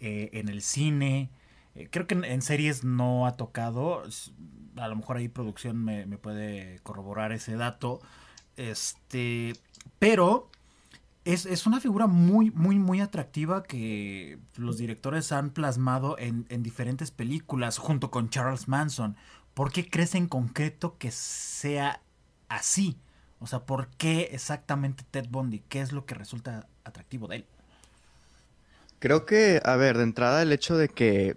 eh, 0.00 0.30
en 0.34 0.48
el 0.48 0.62
cine. 0.62 1.30
Eh, 1.78 1.88
creo 1.90 2.08
que 2.08 2.14
en, 2.14 2.42
series 2.42 2.82
no 2.82 3.26
ha 3.26 3.36
tocado, 3.36 4.02
a 4.76 4.88
lo 4.88 4.96
mejor 4.96 5.16
ahí 5.16 5.28
producción 5.28 5.84
me, 5.84 6.04
puede 6.18 6.80
corroborar 6.82 7.30
ese 7.30 7.54
dato. 7.54 8.00
Este, 8.56 9.52
pero 10.00 10.50
es, 11.24 11.66
una 11.66 11.80
figura 11.80 12.08
muy, 12.08 12.50
muy, 12.50 12.80
muy 12.80 13.00
atractiva 13.00 13.62
que 13.62 14.40
los 14.56 14.76
directores 14.76 15.30
han 15.30 15.50
plasmado 15.50 16.16
en, 16.18 16.46
diferentes 16.64 17.12
películas 17.12 17.78
junto 17.78 18.10
con 18.10 18.28
Charles 18.28 18.66
Manson. 18.66 19.16
¿Por 19.54 19.70
qué 19.70 19.88
crees 19.88 20.16
en 20.16 20.26
concreto 20.26 20.98
que 20.98 21.12
sea 21.12 22.02
así? 22.48 22.98
O 23.38 23.46
sea, 23.46 23.60
¿por 23.60 23.86
qué 23.90 24.30
exactamente 24.32 25.04
Ted 25.08 25.26
Bundy? 25.30 25.60
¿Qué 25.68 25.80
es 25.80 25.92
lo 25.92 26.06
que 26.06 26.16
resulta 26.16 26.66
atractivo 26.82 27.28
de 27.28 27.36
él? 27.36 27.46
Creo 28.98 29.26
que, 29.26 29.60
a 29.64 29.76
ver, 29.76 29.96
de 29.96 30.02
entrada 30.02 30.42
el 30.42 30.50
hecho 30.50 30.76
de 30.76 30.88
que 30.88 31.36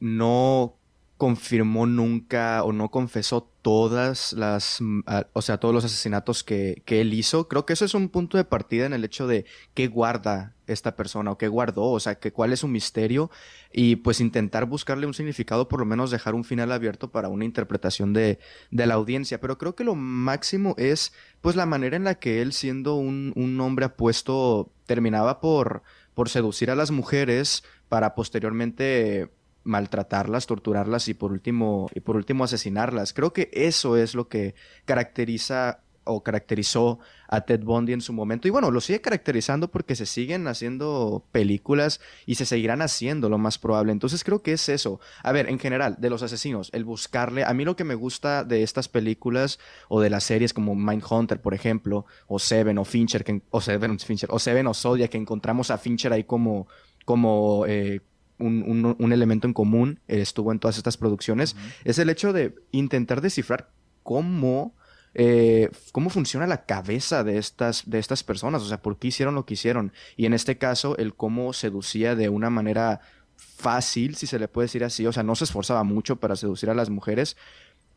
no 0.00 0.78
confirmó 1.18 1.84
nunca 1.86 2.62
o 2.62 2.72
no 2.72 2.90
confesó 2.90 3.50
todas 3.60 4.32
las, 4.32 4.80
mm, 4.80 5.00
o 5.32 5.42
sea, 5.42 5.58
todos 5.58 5.74
los 5.74 5.84
asesinatos 5.84 6.44
que, 6.44 6.82
que, 6.86 7.00
él 7.00 7.12
hizo. 7.12 7.48
Creo 7.48 7.66
que 7.66 7.72
eso 7.72 7.84
es 7.84 7.94
un 7.94 8.08
punto 8.08 8.36
de 8.38 8.44
partida 8.44 8.86
en 8.86 8.92
el 8.92 9.04
hecho 9.04 9.26
de 9.26 9.44
qué 9.74 9.88
guarda 9.88 10.54
esta 10.68 10.94
persona 10.94 11.32
o 11.32 11.38
qué 11.38 11.48
guardó, 11.48 11.86
o 11.90 11.98
sea, 12.00 12.20
que 12.20 12.32
cuál 12.32 12.52
es 12.52 12.60
su 12.60 12.68
misterio 12.68 13.30
y 13.72 13.96
pues 13.96 14.20
intentar 14.20 14.66
buscarle 14.66 15.06
un 15.06 15.14
significado, 15.14 15.68
por 15.68 15.80
lo 15.80 15.86
menos 15.86 16.12
dejar 16.12 16.34
un 16.36 16.44
final 16.44 16.70
abierto 16.70 17.10
para 17.10 17.28
una 17.28 17.44
interpretación 17.44 18.12
de, 18.12 18.38
de 18.70 18.86
la 18.86 18.94
audiencia. 18.94 19.40
Pero 19.40 19.58
creo 19.58 19.74
que 19.74 19.84
lo 19.84 19.96
máximo 19.96 20.74
es 20.78 21.12
pues 21.40 21.56
la 21.56 21.66
manera 21.66 21.96
en 21.96 22.04
la 22.04 22.14
que 22.14 22.42
él 22.42 22.52
siendo 22.52 22.94
un, 22.94 23.32
un 23.34 23.60
hombre 23.60 23.86
apuesto 23.86 24.70
terminaba 24.86 25.40
por, 25.40 25.82
por 26.14 26.28
seducir 26.28 26.70
a 26.70 26.76
las 26.76 26.92
mujeres 26.92 27.64
para 27.88 28.14
posteriormente 28.14 29.30
maltratarlas, 29.68 30.46
torturarlas 30.46 31.08
y 31.08 31.14
por 31.14 31.30
último 31.30 31.88
y 31.94 32.00
por 32.00 32.16
último 32.16 32.44
asesinarlas. 32.44 33.12
Creo 33.12 33.32
que 33.32 33.50
eso 33.52 33.96
es 33.96 34.14
lo 34.14 34.28
que 34.28 34.54
caracteriza 34.84 35.82
o 36.08 36.22
caracterizó 36.22 36.98
a 37.28 37.42
Ted 37.42 37.62
Bundy 37.62 37.92
en 37.92 38.00
su 38.00 38.14
momento 38.14 38.48
y 38.48 38.50
bueno, 38.50 38.70
lo 38.70 38.80
sigue 38.80 39.02
caracterizando 39.02 39.70
porque 39.70 39.94
se 39.94 40.06
siguen 40.06 40.48
haciendo 40.48 41.22
películas 41.32 42.00
y 42.24 42.36
se 42.36 42.46
seguirán 42.46 42.80
haciendo 42.80 43.28
lo 43.28 43.36
más 43.36 43.58
probable. 43.58 43.92
Entonces 43.92 44.24
creo 44.24 44.42
que 44.42 44.54
es 44.54 44.70
eso. 44.70 45.00
A 45.22 45.32
ver, 45.32 45.50
en 45.50 45.58
general, 45.58 45.96
de 45.98 46.08
los 46.08 46.22
asesinos, 46.22 46.70
el 46.72 46.84
buscarle, 46.84 47.44
a 47.44 47.52
mí 47.52 47.64
lo 47.66 47.76
que 47.76 47.84
me 47.84 47.94
gusta 47.94 48.42
de 48.44 48.62
estas 48.62 48.88
películas 48.88 49.58
o 49.88 50.00
de 50.00 50.08
las 50.08 50.24
series 50.24 50.54
como 50.54 50.74
Mindhunter, 50.74 51.40
por 51.42 51.52
ejemplo, 51.52 52.06
o 52.26 52.38
Seven 52.38 52.78
o 52.78 52.84
Fincher, 52.86 53.24
o 53.50 53.60
Seven, 53.60 53.98
o 54.28 54.38
Seven 54.38 54.66
o 54.66 54.74
Zodiac, 54.74 55.10
que 55.10 55.18
encontramos 55.18 55.70
a 55.70 55.76
Fincher 55.76 56.12
ahí 56.14 56.24
como 56.24 56.66
como 57.04 57.64
eh, 57.66 58.02
un, 58.38 59.12
elemento 59.12 59.46
en 59.46 59.54
común 59.54 60.00
eh, 60.08 60.20
estuvo 60.20 60.52
en 60.52 60.58
todas 60.58 60.76
estas 60.76 60.96
producciones, 60.96 61.56
es 61.84 61.98
el 61.98 62.10
hecho 62.10 62.32
de 62.32 62.54
intentar 62.70 63.20
descifrar 63.20 63.70
cómo, 64.02 64.74
eh, 65.14 65.70
cómo 65.92 66.10
funciona 66.10 66.46
la 66.46 66.64
cabeza 66.64 67.24
de 67.24 67.38
estas, 67.38 67.88
de 67.88 67.98
estas 67.98 68.24
personas, 68.24 68.62
o 68.62 68.66
sea, 68.66 68.80
por 68.80 68.98
qué 68.98 69.08
hicieron 69.08 69.34
lo 69.34 69.44
que 69.44 69.54
hicieron. 69.54 69.92
Y 70.16 70.26
en 70.26 70.34
este 70.34 70.58
caso, 70.58 70.96
el 70.96 71.14
cómo 71.14 71.52
seducía 71.52 72.14
de 72.14 72.28
una 72.28 72.50
manera 72.50 73.00
fácil, 73.36 74.16
si 74.16 74.26
se 74.26 74.38
le 74.38 74.48
puede 74.48 74.66
decir 74.66 74.84
así, 74.84 75.06
o 75.06 75.12
sea, 75.12 75.22
no 75.22 75.34
se 75.34 75.44
esforzaba 75.44 75.84
mucho 75.84 76.16
para 76.16 76.36
seducir 76.36 76.70
a 76.70 76.74
las 76.74 76.90
mujeres. 76.90 77.36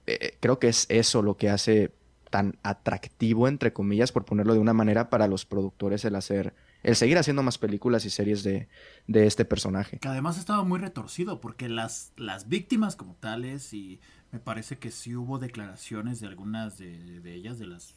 Eh, 0.08 0.38
creo 0.40 0.60
que 0.60 0.68
es 0.68 0.86
eso 0.90 1.22
lo 1.22 1.38
que 1.38 1.50
hace 1.50 1.92
tan 2.30 2.58
atractivo, 2.64 3.48
entre 3.48 3.74
comillas, 3.74 4.12
por 4.12 4.26
ponerlo 4.26 4.54
de 4.54 4.60
una 4.60 4.74
manera, 4.74 5.10
para 5.10 5.28
los 5.28 5.46
productores 5.46 6.06
el 6.06 6.16
hacer 6.16 6.54
el 6.84 6.96
seguir 6.96 7.18
haciendo 7.18 7.44
más 7.44 7.58
películas 7.58 8.06
y 8.06 8.10
series 8.10 8.44
de, 8.44 8.68
de 9.08 9.28
este 9.28 9.46
personaje. 9.46 10.00
Que 10.00 10.08
además 10.08 10.38
estaba 10.38 10.64
muy 10.64 10.80
retorcido 10.80 11.42
porque 11.42 11.70
las, 11.70 12.14
las 12.18 12.48
víctimas 12.48 12.96
como 12.96 13.16
tales 13.16 13.74
y 13.74 14.00
me 14.32 14.40
parece 14.40 14.78
que 14.78 14.92
sí 14.92 15.16
hubo 15.16 15.40
declaraciones 15.40 16.20
de 16.20 16.28
algunas 16.28 16.78
de, 16.78 17.22
ellas, 17.34 17.60
de 17.60 17.68
las 17.68 17.96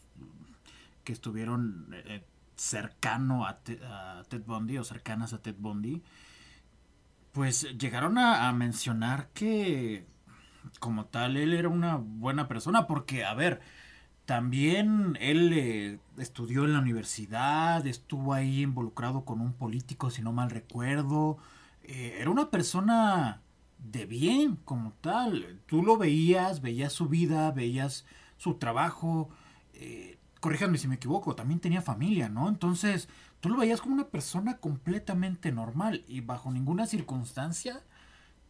que 1.04 1.12
estuvieron 1.12 1.88
eh, 1.92 2.24
cercano 2.56 3.46
a, 3.46 3.60
Ted 3.62 4.42
Bundy 4.44 4.78
o 4.78 4.84
cercanas 4.84 5.32
a 5.32 5.42
Ted 5.42 5.56
Bundy, 5.58 6.02
pues 7.32 7.66
llegaron 7.78 8.18
a, 8.18 8.48
a 8.48 8.52
mencionar 8.52 9.28
que 9.32 10.06
como 10.80 11.06
tal 11.06 11.36
él 11.36 11.52
era 11.52 11.68
una 11.68 11.96
buena 11.96 12.48
persona 12.48 12.86
porque, 12.86 13.24
a 13.24 13.34
ver, 13.34 13.60
también 14.26 15.18
él 15.20 15.52
eh, 15.52 15.98
estudió 16.16 16.64
en 16.64 16.72
la 16.72 16.78
universidad, 16.78 17.86
estuvo 17.86 18.32
ahí 18.32 18.62
involucrado 18.62 19.24
con 19.24 19.40
un 19.40 19.52
político, 19.52 20.10
si 20.10 20.22
no 20.22 20.32
mal 20.32 20.50
recuerdo. 20.50 21.38
Eh, 21.82 22.16
era 22.20 22.30
una 22.30 22.50
persona 22.50 23.42
de 23.78 24.06
bien 24.06 24.56
como 24.64 24.92
tal. 25.00 25.60
Tú 25.66 25.82
lo 25.82 25.98
veías, 25.98 26.62
veías 26.62 26.92
su 26.92 27.08
vida, 27.08 27.50
veías 27.50 28.06
su 28.38 28.54
trabajo. 28.54 29.28
Eh, 29.74 30.18
si 30.76 30.88
me 30.88 30.96
equivoco, 30.96 31.34
también 31.34 31.60
tenía 31.60 31.80
familia, 31.80 32.28
¿no? 32.28 32.48
Entonces, 32.48 33.08
tú 33.40 33.48
lo 33.48 33.56
veías 33.56 33.80
como 33.80 33.94
una 33.94 34.08
persona 34.08 34.58
completamente 34.58 35.52
normal 35.52 36.04
y 36.06 36.20
bajo 36.20 36.50
ninguna 36.50 36.86
circunstancia 36.86 37.82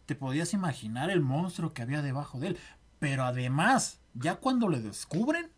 te 0.06 0.16
podías 0.16 0.54
imaginar 0.54 1.10
el 1.10 1.20
monstruo 1.20 1.72
que 1.72 1.82
había 1.82 2.02
debajo 2.02 2.40
de 2.40 2.48
él. 2.48 2.58
Pero 2.98 3.24
además, 3.24 4.00
ya 4.14 4.36
cuando 4.36 4.68
le 4.68 4.80
descubren, 4.80 5.50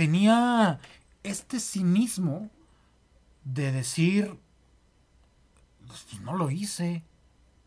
tenía 0.00 0.78
este 1.24 1.60
cinismo 1.60 2.48
de 3.44 3.70
decir, 3.70 4.34
pues 5.86 6.06
no 6.22 6.38
lo 6.38 6.50
hice. 6.50 7.04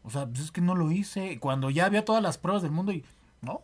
O 0.01 0.09
sea, 0.09 0.25
pues 0.25 0.45
es 0.45 0.51
que 0.51 0.59
no 0.59 0.73
lo 0.73 0.89
hice. 0.89 1.37
Cuando 1.39 1.69
ya 1.69 1.85
había 1.85 2.05
todas 2.05 2.23
las 2.23 2.39
pruebas 2.39 2.63
del 2.63 2.71
mundo 2.71 2.91
y, 2.91 3.05
no, 3.41 3.61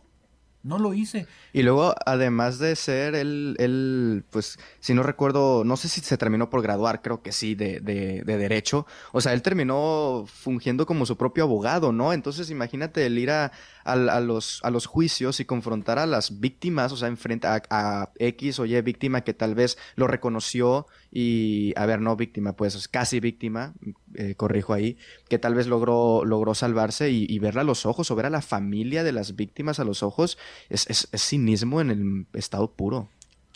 no 0.62 0.78
lo 0.78 0.94
hice. 0.94 1.26
Y 1.52 1.64
luego, 1.64 1.96
además 2.06 2.60
de 2.60 2.76
ser 2.76 3.16
él, 3.16 3.56
él, 3.58 4.24
pues, 4.30 4.56
si 4.78 4.94
no 4.94 5.02
recuerdo, 5.02 5.64
no 5.64 5.76
sé 5.76 5.88
si 5.88 6.00
se 6.00 6.16
terminó 6.16 6.48
por 6.48 6.62
graduar, 6.62 7.02
creo 7.02 7.22
que 7.22 7.32
sí, 7.32 7.56
de, 7.56 7.80
de, 7.80 8.22
de 8.22 8.38
Derecho. 8.38 8.86
O 9.10 9.20
sea, 9.20 9.32
él 9.32 9.42
terminó 9.42 10.26
fungiendo 10.28 10.86
como 10.86 11.06
su 11.06 11.16
propio 11.16 11.42
abogado, 11.42 11.90
¿no? 11.90 12.12
Entonces, 12.12 12.50
imagínate 12.50 13.04
el 13.04 13.18
ir 13.18 13.32
a, 13.32 13.50
a, 13.84 14.20
los, 14.20 14.60
a 14.62 14.70
los 14.70 14.86
juicios 14.86 15.40
y 15.40 15.44
confrontar 15.44 15.98
a 15.98 16.06
las 16.06 16.40
víctimas, 16.40 16.92
o 16.92 16.96
sea, 16.96 17.08
enfrente 17.08 17.46
a, 17.48 18.10
X 18.18 18.58
o 18.58 18.66
Y 18.66 18.80
víctima 18.82 19.22
que 19.22 19.34
tal 19.34 19.54
vez 19.54 19.78
lo 19.96 20.06
reconoció 20.06 20.86
y, 21.10 21.72
a 21.76 21.86
ver, 21.86 22.00
no 22.00 22.16
víctima, 22.16 22.54
pues 22.54 22.88
casi 22.88 23.20
víctima, 23.20 23.74
eh, 24.14 24.34
corrijo 24.34 24.72
ahí, 24.72 24.96
que 25.28 25.38
tal 25.38 25.54
vez 25.54 25.66
logró, 25.66 26.24
logró 26.24 26.54
salvarse 26.54 27.10
y, 27.10 27.38
verla 27.38 27.62
a 27.62 27.64
los 27.64 27.86
ojos 27.86 28.10
o 28.10 28.16
ver 28.16 28.26
a 28.26 28.30
la 28.30 28.42
familia 28.42 29.02
de 29.02 29.12
las 29.12 29.34
víctimas 29.36 29.80
a 29.80 29.84
los 29.84 30.02
ojos, 30.02 30.38
es, 30.68 30.86
es, 30.88 31.08
cinismo 31.16 31.80
en 31.80 31.90
el 31.90 32.26
estado 32.34 32.72
puro. 32.72 33.08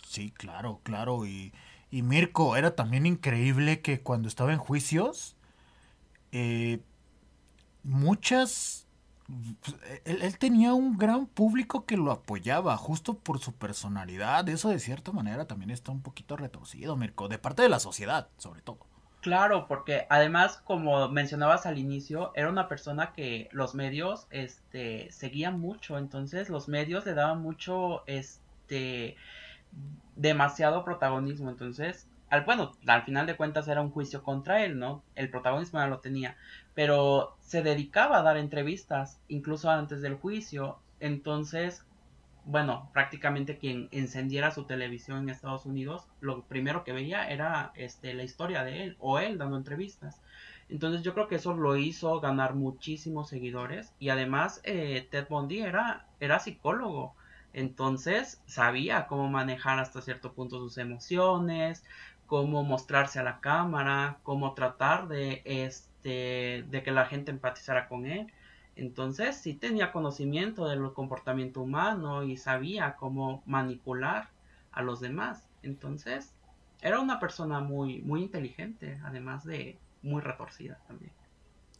Sí, 0.07 0.31
claro, 0.31 0.79
claro. 0.83 1.25
Y, 1.25 1.53
y 1.91 2.01
Mirko, 2.01 2.55
era 2.55 2.75
también 2.75 3.05
increíble 3.05 3.81
que 3.81 4.01
cuando 4.01 4.27
estaba 4.27 4.53
en 4.53 4.59
juicios, 4.59 5.35
eh, 6.31 6.79
muchas 7.83 8.84
él, 10.05 10.37
tenía 10.37 10.73
un 10.73 10.97
gran 10.97 11.25
público 11.25 11.85
que 11.85 11.97
lo 11.97 12.11
apoyaba 12.11 12.77
justo 12.77 13.15
por 13.15 13.39
su 13.39 13.53
personalidad. 13.53 14.47
Eso 14.49 14.69
de 14.69 14.79
cierta 14.79 15.11
manera 15.11 15.45
también 15.45 15.71
está 15.71 15.91
un 15.91 16.01
poquito 16.01 16.37
retorcido, 16.37 16.95
Mirko, 16.95 17.27
de 17.27 17.39
parte 17.39 17.61
de 17.61 17.69
la 17.69 17.79
sociedad, 17.79 18.27
sobre 18.37 18.61
todo. 18.61 18.79
Claro, 19.21 19.67
porque 19.67 20.05
además, 20.11 20.61
como 20.63 21.09
mencionabas 21.09 21.65
al 21.65 21.79
inicio, 21.79 22.31
era 22.35 22.47
una 22.47 22.67
persona 22.67 23.11
que 23.11 23.49
los 23.51 23.73
medios 23.73 24.27
este, 24.29 25.11
seguían 25.11 25.59
mucho, 25.59 25.97
entonces 25.97 26.49
los 26.49 26.67
medios 26.67 27.07
le 27.07 27.15
daban 27.15 27.41
mucho, 27.41 28.03
este, 28.05 29.15
demasiado 30.15 30.85
protagonismo, 30.85 31.49
entonces 31.49 32.07
al, 32.29 32.43
bueno, 32.45 32.73
al 32.87 33.03
final 33.03 33.25
de 33.27 33.35
cuentas 33.35 33.67
era 33.67 33.81
un 33.81 33.91
juicio 33.91 34.23
contra 34.23 34.63
él, 34.63 34.79
¿no? 34.79 35.03
El 35.15 35.29
protagonismo 35.29 35.79
no 35.79 35.87
lo 35.87 35.99
tenía, 35.99 36.37
pero 36.73 37.37
se 37.39 37.61
dedicaba 37.61 38.17
a 38.19 38.23
dar 38.23 38.37
entrevistas, 38.37 39.19
incluso 39.27 39.69
antes 39.69 40.01
del 40.01 40.15
juicio, 40.15 40.79
entonces, 40.99 41.85
bueno, 42.45 42.89
prácticamente 42.93 43.57
quien 43.57 43.89
encendiera 43.91 44.51
su 44.51 44.65
televisión 44.65 45.19
en 45.19 45.29
Estados 45.29 45.65
Unidos, 45.65 46.07
lo 46.19 46.43
primero 46.43 46.83
que 46.83 46.93
veía 46.93 47.29
era 47.29 47.71
este, 47.75 48.13
la 48.13 48.23
historia 48.23 48.63
de 48.63 48.83
él, 48.83 48.97
o 48.99 49.19
él 49.19 49.37
dando 49.37 49.57
entrevistas. 49.57 50.21
Entonces 50.69 51.03
yo 51.03 51.13
creo 51.13 51.27
que 51.27 51.35
eso 51.35 51.53
lo 51.53 51.77
hizo 51.77 52.19
ganar 52.19 52.55
muchísimos 52.55 53.29
seguidores 53.29 53.93
y 53.99 54.09
además 54.09 54.61
eh, 54.63 55.07
Ted 55.11 55.27
Bundy 55.29 55.59
era, 55.59 56.07
era 56.19 56.39
psicólogo. 56.39 57.15
Entonces 57.53 58.41
sabía 58.47 59.07
cómo 59.07 59.29
manejar 59.29 59.79
hasta 59.79 60.01
cierto 60.01 60.33
punto 60.33 60.59
sus 60.59 60.77
emociones, 60.77 61.85
cómo 62.25 62.63
mostrarse 62.63 63.19
a 63.19 63.23
la 63.23 63.39
cámara, 63.39 64.19
cómo 64.23 64.53
tratar 64.53 65.07
de, 65.07 65.41
este, 65.45 66.65
de 66.69 66.83
que 66.83 66.91
la 66.91 67.05
gente 67.05 67.31
empatizara 67.31 67.87
con 67.87 68.05
él. 68.05 68.31
Entonces 68.75 69.37
sí 69.37 69.53
tenía 69.53 69.91
conocimiento 69.91 70.67
del 70.67 70.91
comportamiento 70.93 71.61
humano 71.61 72.23
y 72.23 72.37
sabía 72.37 72.95
cómo 72.95 73.41
manipular 73.45 74.29
a 74.71 74.81
los 74.81 74.99
demás. 74.99 75.47
Entonces 75.63 76.33
era 76.81 76.99
una 76.99 77.19
persona 77.19 77.61
muy, 77.61 78.01
muy 78.01 78.21
inteligente, 78.21 78.99
además 79.03 79.45
de 79.45 79.79
muy 80.01 80.21
retorcida 80.21 80.79
también. 80.87 81.11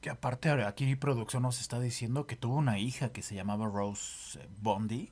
Que 0.01 0.09
aparte 0.09 0.49
aquí 0.49 0.95
producción 0.95 1.43
nos 1.43 1.59
está 1.59 1.79
diciendo 1.79 2.27
que 2.27 2.35
tuvo 2.35 2.55
una 2.55 2.79
hija 2.79 3.09
que 3.09 3.21
se 3.21 3.35
llamaba 3.35 3.67
Rose 3.67 4.39
Bondi. 4.61 5.11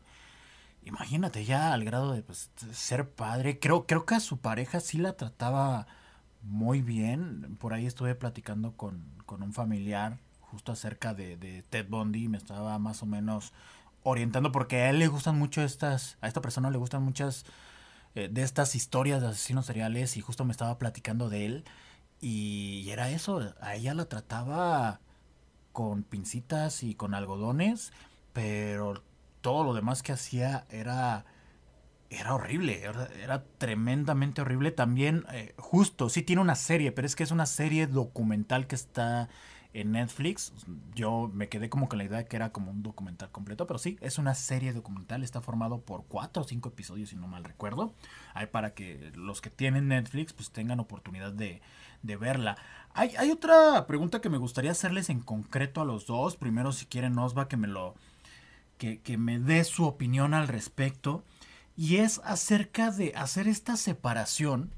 Imagínate 0.85 1.45
ya 1.45 1.73
al 1.73 1.85
grado 1.85 2.13
de 2.13 2.21
pues, 2.21 2.51
ser 2.71 3.09
padre. 3.09 3.59
Creo, 3.59 3.85
creo 3.85 4.05
que 4.05 4.15
a 4.15 4.19
su 4.19 4.37
pareja 4.37 4.79
sí 4.79 4.97
la 4.97 5.13
trataba 5.13 5.87
muy 6.41 6.81
bien. 6.81 7.57
Por 7.59 7.73
ahí 7.73 7.85
estuve 7.85 8.15
platicando 8.15 8.73
con, 8.73 9.03
con 9.25 9.43
un 9.43 9.53
familiar 9.53 10.19
justo 10.39 10.71
acerca 10.71 11.13
de, 11.13 11.63
Ted 11.69 11.87
Bundy. 11.89 12.27
Me 12.27 12.37
estaba 12.37 12.77
más 12.79 13.01
o 13.01 13.05
menos 13.05 13.53
orientando 14.03 14.51
porque 14.51 14.77
a 14.77 14.89
él 14.89 14.99
le 14.99 15.07
gustan 15.07 15.37
mucho 15.37 15.61
estas, 15.61 16.17
a 16.21 16.27
esta 16.27 16.41
persona 16.41 16.69
le 16.69 16.77
gustan 16.77 17.03
muchas 17.03 17.45
eh, 18.15 18.29
de 18.29 18.43
estas 18.43 18.75
historias 18.75 19.21
de 19.21 19.29
asesinos 19.29 19.65
seriales 19.65 20.17
y 20.17 20.21
justo 20.21 20.45
me 20.45 20.51
estaba 20.51 20.77
platicando 20.77 21.29
de 21.29 21.45
él 21.45 21.63
y, 22.23 22.89
era 22.89 23.09
eso, 23.09 23.53
a 23.59 23.75
ella 23.75 23.93
la 23.93 24.05
trataba 24.05 25.01
con 25.73 26.03
pincitas 26.03 26.83
y 26.83 26.95
con 26.95 27.15
algodones, 27.15 27.91
pero 28.31 29.03
todo 29.43 29.63
lo 29.63 29.75
demás 29.75 30.01
que 30.01 30.13
hacía 30.13 30.65
era 30.71 31.25
era 32.09 32.35
horrible, 32.35 32.83
era, 32.83 33.43
tremendamente 33.57 34.41
horrible. 34.41 34.71
También, 34.71 35.25
eh, 35.31 35.53
justo, 35.57 36.09
sí 36.09 36.21
tiene 36.21 36.41
una 36.41 36.55
serie, 36.55 36.91
pero 36.91 37.05
es 37.05 37.15
que 37.15 37.23
es 37.23 37.31
una 37.31 37.45
serie 37.45 37.87
documental 37.87 38.67
que 38.67 38.75
está 38.75 39.29
en 39.73 39.93
Netflix. 39.93 40.53
Yo 40.93 41.29
me 41.33 41.49
quedé 41.49 41.69
como 41.69 41.89
con 41.89 41.97
la 41.97 42.03
idea 42.05 42.19
de 42.19 42.27
que 42.27 42.35
era 42.35 42.51
como 42.51 42.71
un 42.71 42.83
documental 42.83 43.31
completo, 43.31 43.65
pero 43.65 43.79
sí, 43.79 43.97
es 44.01 44.17
una 44.19 44.35
serie 44.35 44.73
documental. 44.73 45.23
Está 45.23 45.41
formado 45.41 45.81
por 45.81 46.05
cuatro 46.05 46.43
o 46.43 46.45
cinco 46.45 46.69
episodios, 46.69 47.09
si 47.09 47.15
no 47.15 47.27
mal 47.27 47.43
recuerdo. 47.43 47.93
Hay 48.35 48.47
para 48.47 48.73
que 48.73 49.11
los 49.15 49.41
que 49.41 49.49
tienen 49.49 49.87
Netflix 49.87 50.33
pues 50.33 50.51
tengan 50.51 50.79
oportunidad 50.79 51.33
de, 51.33 51.61
de 52.03 52.15
verla. 52.15 52.57
Hay, 52.93 53.15
hay, 53.17 53.31
otra 53.31 53.87
pregunta 53.87 54.21
que 54.21 54.29
me 54.29 54.37
gustaría 54.37 54.71
hacerles 54.71 55.09
en 55.09 55.19
concreto 55.19 55.81
a 55.81 55.85
los 55.85 56.05
dos. 56.05 56.37
Primero, 56.37 56.71
si 56.71 56.85
quieren, 56.85 57.17
Osva, 57.17 57.47
que 57.47 57.57
me 57.57 57.67
lo. 57.67 57.95
Que, 59.03 59.17
me 59.17 59.39
dé 59.39 59.63
su 59.63 59.85
opinión 59.85 60.33
al 60.33 60.47
respecto. 60.47 61.23
Y 61.77 61.97
es 61.97 62.19
acerca 62.23 62.91
de 62.91 63.13
hacer 63.15 63.47
esta 63.47 63.77
separación 63.77 64.71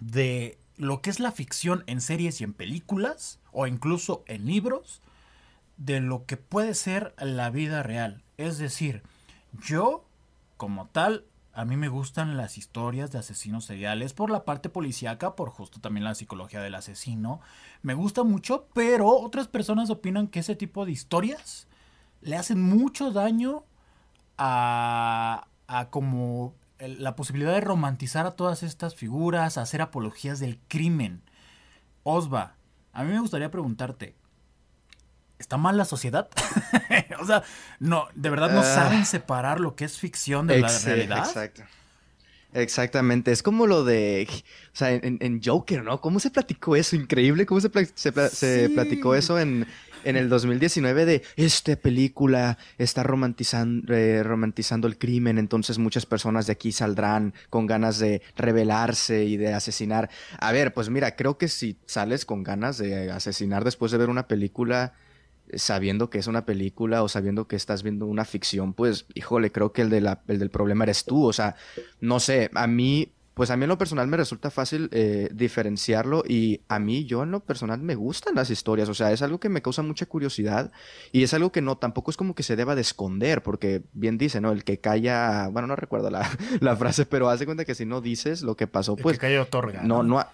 de 0.00 0.58
lo 0.76 1.02
que 1.02 1.10
es 1.10 1.20
la 1.20 1.32
ficción 1.32 1.84
en 1.86 2.00
series 2.00 2.40
y 2.40 2.44
en 2.44 2.52
películas, 2.52 3.40
o 3.52 3.66
incluso 3.66 4.24
en 4.26 4.46
libros, 4.46 5.02
de 5.76 6.00
lo 6.00 6.26
que 6.26 6.36
puede 6.36 6.74
ser 6.74 7.14
la 7.18 7.50
vida 7.50 7.82
real. 7.82 8.22
Es 8.36 8.58
decir, 8.58 9.02
yo, 9.52 10.04
como 10.56 10.86
tal, 10.86 11.24
a 11.52 11.64
mí 11.64 11.76
me 11.76 11.88
gustan 11.88 12.36
las 12.36 12.56
historias 12.56 13.12
de 13.12 13.18
asesinos 13.18 13.64
seriales 13.64 14.12
por 14.12 14.30
la 14.30 14.44
parte 14.44 14.68
policíaca, 14.68 15.36
por 15.36 15.50
justo 15.50 15.80
también 15.80 16.04
la 16.04 16.14
psicología 16.14 16.60
del 16.60 16.74
asesino. 16.74 17.40
Me 17.82 17.94
gusta 17.94 18.24
mucho, 18.24 18.68
pero 18.74 19.08
otras 19.08 19.48
personas 19.48 19.90
opinan 19.90 20.28
que 20.28 20.40
ese 20.40 20.56
tipo 20.56 20.86
de 20.86 20.92
historias 20.92 21.66
le 22.24 22.36
hacen 22.36 22.60
mucho 22.60 23.12
daño 23.12 23.64
a, 24.38 25.46
a 25.68 25.90
como 25.90 26.54
la 26.78 27.14
posibilidad 27.14 27.52
de 27.52 27.60
romantizar 27.60 28.26
a 28.26 28.32
todas 28.32 28.62
estas 28.62 28.94
figuras, 28.94 29.58
hacer 29.58 29.80
apologías 29.80 30.40
del 30.40 30.58
crimen. 30.68 31.22
Osva, 32.02 32.56
a 32.92 33.04
mí 33.04 33.12
me 33.12 33.20
gustaría 33.20 33.50
preguntarte, 33.50 34.14
¿está 35.38 35.56
mal 35.56 35.76
la 35.76 35.84
sociedad? 35.84 36.28
o 37.20 37.26
sea, 37.26 37.42
no, 37.78 38.08
¿de 38.14 38.30
verdad 38.30 38.50
no 38.52 38.60
ah. 38.60 38.64
saben 38.64 39.06
separar 39.06 39.60
lo 39.60 39.76
que 39.76 39.84
es 39.84 39.98
ficción 39.98 40.46
de 40.46 40.60
la 40.60 40.78
realidad? 40.78 41.26
Exacto. 41.26 41.62
Exactamente, 42.52 43.32
es 43.32 43.42
como 43.42 43.66
lo 43.66 43.82
de, 43.82 44.28
o 44.30 44.76
sea, 44.76 44.92
en, 44.92 45.40
Joker, 45.44 45.82
¿no? 45.82 46.00
¿Cómo 46.00 46.20
se 46.20 46.30
platicó 46.30 46.76
eso? 46.76 46.94
Increíble, 46.94 47.46
¿cómo 47.46 47.60
se, 47.60 47.68
se 47.96 48.68
platicó 48.70 49.16
eso 49.16 49.40
en, 49.40 49.66
en 50.04 50.16
el 50.16 50.28
2019 50.28 51.06
de 51.06 51.22
esta 51.36 51.76
película 51.76 52.58
está 52.78 53.02
romantizando, 53.02 53.92
eh, 53.92 54.22
romantizando 54.22 54.86
el 54.86 54.98
crimen, 54.98 55.38
entonces 55.38 55.78
muchas 55.78 56.06
personas 56.06 56.46
de 56.46 56.52
aquí 56.52 56.72
saldrán 56.72 57.34
con 57.50 57.66
ganas 57.66 57.98
de 57.98 58.22
rebelarse 58.36 59.24
y 59.24 59.36
de 59.36 59.54
asesinar. 59.54 60.10
A 60.38 60.52
ver, 60.52 60.74
pues 60.74 60.90
mira, 60.90 61.16
creo 61.16 61.38
que 61.38 61.48
si 61.48 61.76
sales 61.86 62.24
con 62.24 62.42
ganas 62.42 62.78
de 62.78 63.10
asesinar 63.10 63.64
después 63.64 63.92
de 63.92 63.98
ver 63.98 64.08
una 64.08 64.28
película 64.28 64.94
sabiendo 65.52 66.10
que 66.10 66.18
es 66.18 66.26
una 66.26 66.46
película 66.46 67.02
o 67.02 67.08
sabiendo 67.08 67.46
que 67.46 67.56
estás 67.56 67.82
viendo 67.82 68.06
una 68.06 68.24
ficción, 68.24 68.72
pues 68.72 69.06
híjole, 69.14 69.52
creo 69.52 69.72
que 69.72 69.82
el, 69.82 69.90
de 69.90 70.00
la, 70.00 70.22
el 70.28 70.38
del 70.38 70.50
problema 70.50 70.84
eres 70.84 71.04
tú. 71.04 71.26
O 71.26 71.32
sea, 71.32 71.56
no 72.00 72.20
sé, 72.20 72.50
a 72.54 72.66
mí 72.66 73.12
pues 73.34 73.50
a 73.50 73.56
mí 73.56 73.64
en 73.64 73.68
lo 73.68 73.78
personal 73.78 74.06
me 74.06 74.16
resulta 74.16 74.50
fácil 74.50 74.88
eh, 74.92 75.28
diferenciarlo 75.32 76.22
y 76.26 76.62
a 76.68 76.78
mí 76.78 77.04
yo 77.04 77.24
en 77.24 77.32
lo 77.32 77.40
personal 77.40 77.80
me 77.80 77.96
gustan 77.96 78.36
las 78.36 78.48
historias, 78.48 78.88
o 78.88 78.94
sea, 78.94 79.12
es 79.12 79.22
algo 79.22 79.40
que 79.40 79.48
me 79.48 79.60
causa 79.60 79.82
mucha 79.82 80.06
curiosidad 80.06 80.70
y 81.10 81.24
es 81.24 81.34
algo 81.34 81.50
que 81.50 81.60
no, 81.60 81.76
tampoco 81.76 82.12
es 82.12 82.16
como 82.16 82.34
que 82.36 82.44
se 82.44 82.54
deba 82.54 82.76
de 82.76 82.80
esconder, 82.80 83.42
porque 83.42 83.82
bien 83.92 84.18
dice, 84.18 84.40
¿no? 84.40 84.52
El 84.52 84.62
que 84.62 84.78
calla, 84.78 85.48
bueno, 85.48 85.66
no 85.66 85.76
recuerdo 85.76 86.10
la, 86.10 86.30
la 86.60 86.76
frase, 86.76 87.06
pero 87.06 87.28
hace 87.28 87.44
cuenta 87.44 87.64
que 87.64 87.74
si 87.74 87.84
no 87.84 88.00
dices 88.00 88.42
lo 88.42 88.56
que 88.56 88.68
pasó, 88.68 88.94
pues... 88.94 89.14
El 89.14 89.20
que 89.20 89.26
calla 89.26 89.42
otorga. 89.42 89.82
No, 89.82 90.02
no... 90.02 90.24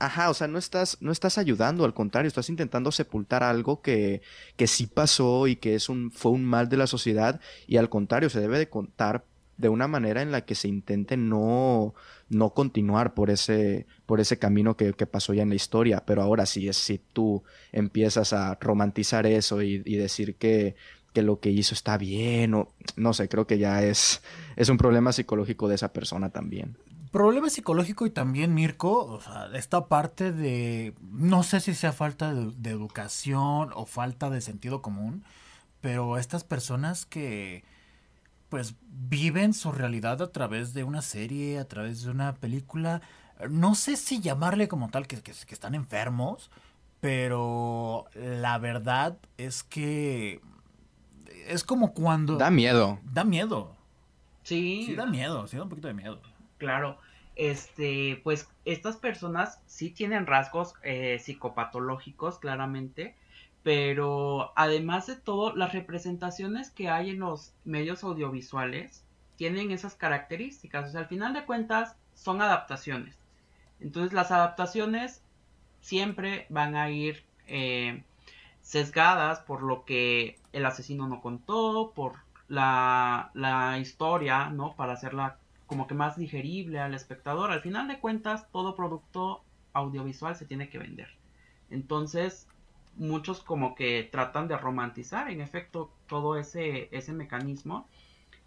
Ajá, 0.00 0.30
o 0.30 0.34
sea, 0.34 0.46
no 0.46 0.58
estás, 0.58 0.96
no 1.00 1.10
estás 1.10 1.38
ayudando, 1.38 1.84
al 1.84 1.92
contrario, 1.92 2.28
estás 2.28 2.48
intentando 2.50 2.92
sepultar 2.92 3.42
algo 3.42 3.82
que, 3.82 4.22
que 4.56 4.68
sí 4.68 4.86
pasó 4.86 5.48
y 5.48 5.56
que 5.56 5.74
es 5.74 5.88
un, 5.88 6.12
fue 6.12 6.30
un 6.30 6.44
mal 6.44 6.68
de 6.68 6.76
la 6.76 6.86
sociedad 6.86 7.40
y 7.66 7.78
al 7.78 7.88
contrario, 7.88 8.30
se 8.30 8.40
debe 8.40 8.58
de 8.58 8.68
contar 8.68 9.24
de 9.58 9.68
una 9.68 9.88
manera 9.88 10.22
en 10.22 10.30
la 10.32 10.42
que 10.42 10.54
se 10.54 10.68
intente 10.68 11.16
no, 11.16 11.94
no 12.30 12.54
continuar 12.54 13.12
por 13.12 13.28
ese, 13.28 13.86
por 14.06 14.20
ese 14.20 14.38
camino 14.38 14.76
que, 14.76 14.92
pasó 14.94 15.34
ya 15.34 15.42
en 15.42 15.48
la 15.50 15.56
historia. 15.56 16.04
Pero 16.06 16.22
ahora 16.22 16.46
sí 16.46 16.68
es 16.68 16.76
si 16.76 16.98
tú 16.98 17.42
empiezas 17.72 18.32
a 18.32 18.56
romantizar 18.60 19.26
eso 19.26 19.60
y, 19.60 19.78
decir 19.80 20.36
que, 20.36 20.76
que, 21.12 21.22
lo 21.22 21.40
que 21.40 21.50
hizo 21.50 21.74
está 21.74 21.98
bien 21.98 22.54
o 22.54 22.68
no 22.96 23.12
sé, 23.12 23.28
creo 23.28 23.46
que 23.46 23.58
ya 23.58 23.82
es, 23.82 24.22
es 24.56 24.68
un 24.68 24.78
problema 24.78 25.12
psicológico 25.12 25.68
de 25.68 25.74
esa 25.74 25.92
persona 25.92 26.30
también. 26.30 26.76
Problema 27.10 27.50
psicológico 27.50 28.06
y 28.06 28.10
también, 28.10 28.54
Mirko, 28.54 29.06
o 29.06 29.20
sea, 29.20 29.48
esta 29.54 29.86
parte 29.86 30.30
de, 30.30 30.94
no 31.00 31.42
sé 31.42 31.60
si 31.60 31.74
sea 31.74 31.92
falta 31.92 32.32
de 32.32 32.70
educación 32.70 33.70
o 33.74 33.86
falta 33.86 34.30
de 34.30 34.42
sentido 34.42 34.82
común, 34.82 35.24
pero 35.80 36.18
estas 36.18 36.44
personas 36.44 37.06
que 37.06 37.64
pues 38.48 38.74
viven 38.90 39.54
su 39.54 39.72
realidad 39.72 40.22
a 40.22 40.32
través 40.32 40.74
de 40.74 40.84
una 40.84 41.02
serie, 41.02 41.58
a 41.58 41.66
través 41.66 42.02
de 42.02 42.10
una 42.10 42.34
película. 42.34 43.02
No 43.50 43.74
sé 43.74 43.96
si 43.96 44.20
llamarle 44.20 44.68
como 44.68 44.90
tal 44.90 45.06
que, 45.06 45.20
que, 45.22 45.32
están 45.32 45.74
enfermos, 45.74 46.50
pero 47.00 48.06
la 48.14 48.58
verdad 48.58 49.18
es 49.36 49.62
que 49.62 50.40
es 51.46 51.64
como 51.64 51.92
cuando... 51.92 52.36
Da 52.36 52.50
miedo. 52.50 52.98
Da 53.04 53.24
miedo. 53.24 53.74
Sí. 54.42 54.84
Sí, 54.86 54.94
da 54.94 55.06
miedo, 55.06 55.46
sí 55.46 55.56
da 55.56 55.62
un 55.62 55.68
poquito 55.68 55.88
de 55.88 55.94
miedo. 55.94 56.20
Claro. 56.58 56.98
Este, 57.36 58.20
pues 58.24 58.48
estas 58.64 58.96
personas 58.96 59.60
sí 59.66 59.90
tienen 59.90 60.26
rasgos 60.26 60.74
eh, 60.82 61.20
psicopatológicos, 61.20 62.38
claramente 62.38 63.14
pero 63.68 64.50
además 64.56 65.08
de 65.08 65.16
todo, 65.16 65.54
las 65.54 65.74
representaciones 65.74 66.70
que 66.70 66.88
hay 66.88 67.10
en 67.10 67.18
los 67.18 67.52
medios 67.66 68.02
audiovisuales 68.02 69.04
tienen 69.36 69.72
esas 69.72 69.94
características. 69.94 70.88
O 70.88 70.90
sea, 70.90 71.00
al 71.00 71.06
final 71.06 71.34
de 71.34 71.44
cuentas, 71.44 71.94
son 72.14 72.40
adaptaciones. 72.40 73.18
Entonces, 73.78 74.14
las 74.14 74.30
adaptaciones 74.30 75.22
siempre 75.82 76.46
van 76.48 76.76
a 76.76 76.88
ir 76.88 77.24
eh, 77.46 78.04
sesgadas 78.62 79.40
por 79.40 79.62
lo 79.62 79.84
que 79.84 80.38
el 80.54 80.64
asesino 80.64 81.06
no 81.06 81.20
contó, 81.20 81.92
por 81.94 82.14
la, 82.48 83.30
la 83.34 83.78
historia, 83.78 84.48
¿no? 84.48 84.76
Para 84.76 84.94
hacerla 84.94 85.36
como 85.66 85.86
que 85.86 85.92
más 85.92 86.16
digerible 86.16 86.80
al 86.80 86.94
espectador. 86.94 87.50
Al 87.50 87.60
final 87.60 87.86
de 87.86 88.00
cuentas, 88.00 88.50
todo 88.50 88.74
producto 88.74 89.44
audiovisual 89.74 90.36
se 90.36 90.46
tiene 90.46 90.70
que 90.70 90.78
vender. 90.78 91.18
Entonces, 91.68 92.47
muchos 92.98 93.42
como 93.42 93.74
que 93.74 94.08
tratan 94.10 94.48
de 94.48 94.56
romantizar 94.56 95.30
en 95.30 95.40
efecto 95.40 95.90
todo 96.06 96.36
ese, 96.36 96.88
ese 96.92 97.12
mecanismo 97.12 97.88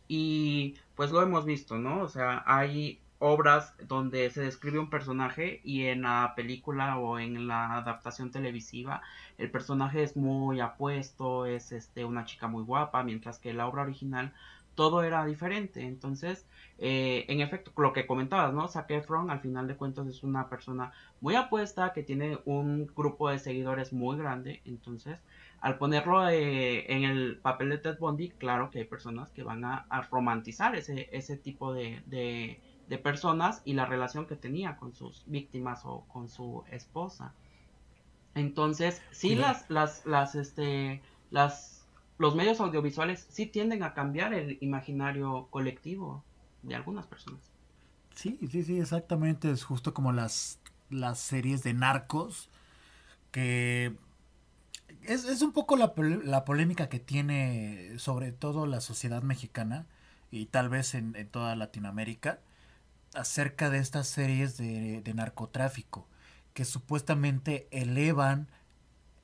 y 0.08 0.76
pues 0.96 1.12
lo 1.12 1.22
hemos 1.22 1.46
visto, 1.46 1.78
¿no? 1.78 2.02
O 2.02 2.10
sea, 2.10 2.44
hay 2.46 3.00
obras 3.20 3.76
donde 3.88 4.30
se 4.32 4.42
describe 4.42 4.80
un 4.80 4.90
personaje 4.90 5.62
y 5.64 5.86
en 5.86 6.02
la 6.02 6.34
película 6.36 6.98
o 6.98 7.20
en 7.20 7.48
la 7.48 7.76
adaptación 7.78 8.32
televisiva 8.32 9.02
el 9.38 9.50
personaje 9.50 10.04
es 10.04 10.16
muy 10.18 10.60
apuesto, 10.60 11.46
es 11.46 11.72
este 11.72 12.06
una 12.06 12.26
chica 12.26 12.48
muy 12.48 12.64
guapa, 12.64 13.04
mientras 13.04 13.40
que 13.40 13.54
la 13.54 13.68
obra 13.68 13.84
original 13.84 14.34
todo 14.82 15.04
era 15.04 15.24
diferente. 15.26 15.82
Entonces, 15.86 16.48
eh, 16.80 17.26
en 17.28 17.40
efecto, 17.40 17.72
lo 17.78 17.94
que 17.94 18.08
comentabas, 18.08 18.52
¿no? 18.52 18.68
Zac 18.68 18.90
Efron, 18.90 19.30
al 19.30 19.40
final 19.40 19.68
de 19.68 19.76
cuentas, 19.76 20.08
es 20.08 20.24
una 20.24 20.50
persona 20.50 20.92
muy 21.20 21.36
apuesta, 21.36 21.94
que 21.94 22.02
tiene 22.02 22.40
un 22.46 22.88
grupo 22.88 23.30
de 23.30 23.38
seguidores 23.38 23.94
muy 23.94 24.18
grande. 24.18 24.60
Entonces, 24.66 25.20
al 25.60 25.78
ponerlo 25.78 26.28
eh, 26.28 26.92
en 26.92 27.04
el 27.04 27.38
papel 27.38 27.70
de 27.70 27.78
Ted 27.78 28.00
Bundy, 28.00 28.30
claro 28.30 28.72
que 28.72 28.80
hay 28.80 28.86
personas 28.86 29.30
que 29.30 29.44
van 29.44 29.64
a, 29.64 29.86
romantizar 30.10 30.76
ese, 30.76 31.10
ese 31.12 31.38
tipo 31.38 31.74
de, 31.74 32.02
de, 32.08 32.98
personas 32.98 33.62
y 33.64 33.74
la 33.74 33.86
relación 33.86 34.26
que 34.26 34.36
tenía 34.36 34.78
con 34.78 34.96
sus 34.96 35.24
víctimas 35.28 35.86
o 35.86 36.06
con 36.08 36.28
su 36.28 36.64
esposa. 36.72 37.36
Entonces, 38.34 39.00
sí, 39.12 39.36
las, 39.36 39.70
las, 39.70 40.08
las, 40.08 40.34
este, 40.34 41.04
las, 41.30 41.81
los 42.22 42.36
medios 42.36 42.60
audiovisuales 42.60 43.26
sí 43.30 43.48
tienden 43.48 43.82
a 43.82 43.94
cambiar 43.96 44.34
el 44.34 44.60
imaginario 44.62 45.48
colectivo 45.50 46.24
de 46.62 46.76
algunas 46.76 47.08
personas. 47.08 47.42
Sí, 48.14 48.38
sí, 48.52 48.64
sí, 48.64 48.80
exactamente. 48.80 49.50
Es 49.50 49.64
justo 49.64 49.94
como 49.96 50.12
las, 50.12 50.60
las 50.92 51.20
series 51.20 51.64
de 51.64 51.74
narcos 51.74 52.50
que 53.32 53.96
es, 55.04 55.42
un 55.42 55.52
poco 55.52 55.78
la, 55.78 55.94
la, 56.24 56.46
polémica 56.46 56.90
que 56.90 57.00
tiene 57.00 57.98
sobre 57.98 58.32
todo 58.32 58.68
la 58.68 58.82
sociedad 58.82 59.24
mexicana 59.24 59.88
y 60.30 60.46
tal 60.46 60.70
vez 60.70 60.94
en, 60.94 61.14
toda 61.32 61.56
Latinoamérica 61.56 62.40
acerca 63.16 63.72
de 63.72 63.80
estas 63.80 64.08
series 64.08 64.58
de, 64.58 65.02
narcotráfico 65.16 66.08
que 66.54 66.66
supuestamente 66.66 67.68
elevan 67.72 68.48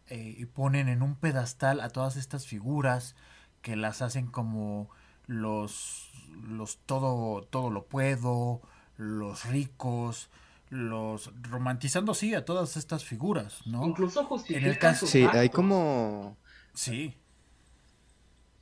eh, 0.10 0.36
y 0.38 0.46
ponen 0.46 0.88
en 0.88 1.02
un 1.02 1.16
pedestal 1.16 1.80
a 1.82 1.90
todas 1.90 2.16
estas 2.16 2.48
figuras 2.48 3.16
que 3.62 3.76
las 3.76 4.02
hacen 4.02 4.28
como 4.28 4.90
los 5.28 6.12
los 6.48 6.78
todo 6.86 7.44
todo 7.44 7.70
lo 7.70 7.86
puedo 7.86 8.62
los 8.98 9.46
ricos 9.46 10.30
los 10.70 11.32
romantizando 11.44 12.14
sí 12.14 12.34
a 12.34 12.44
todas 12.44 12.76
estas 12.76 13.06
figuras, 13.06 13.66
¿no? 13.66 13.86
Incluso 13.86 14.26
justifican 14.26 14.94
en 14.94 15.00
el 15.02 15.08
Sí, 15.08 15.26
hay 15.32 15.50
como 15.50 16.38
Sí. 16.74 17.16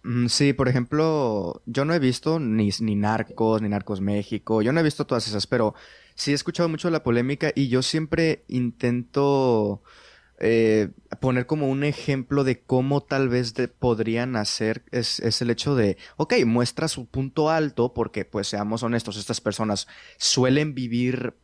Mm, 0.04 0.28
sí, 0.28 0.54
por 0.54 0.70
ejemplo, 0.70 1.62
yo 1.66 1.84
no 1.84 1.94
he 1.94 2.00
visto 2.00 2.40
ni, 2.40 2.70
ni 2.80 2.96
Narcos, 2.96 3.62
ni 3.62 3.70
Narcos 3.70 4.02
México, 4.02 4.62
yo 4.62 4.72
no 4.72 4.80
he 4.80 4.84
visto 4.84 5.06
todas 5.08 5.28
esas, 5.28 5.48
pero 5.48 5.74
sí 6.14 6.32
he 6.32 6.36
escuchado 6.36 6.70
mucho 6.70 6.90
la 6.92 7.04
polémica 7.04 7.52
y 7.56 7.70
yo 7.70 7.82
siempre 7.82 8.46
intento 8.48 9.82
eh, 10.40 10.90
poner 11.22 11.46
como 11.46 11.70
un 11.70 11.84
ejemplo 11.84 12.44
de 12.44 12.62
cómo 12.62 13.02
tal 13.02 13.30
vez 13.30 13.54
podrían 13.80 14.36
hacer 14.36 14.84
es, 14.92 15.20
el 15.42 15.50
hecho 15.50 15.76
de, 15.76 15.98
ok, 16.18 16.34
muestra 16.46 16.88
su 16.88 17.06
punto 17.06 17.50
alto 17.50 17.94
porque 17.94 18.26
pues 18.26 18.48
seamos 18.48 18.84
honestos, 18.84 19.18
estas 19.18 19.40
personas 19.40 19.88
suelen 20.18 20.76
vivir 20.76 21.36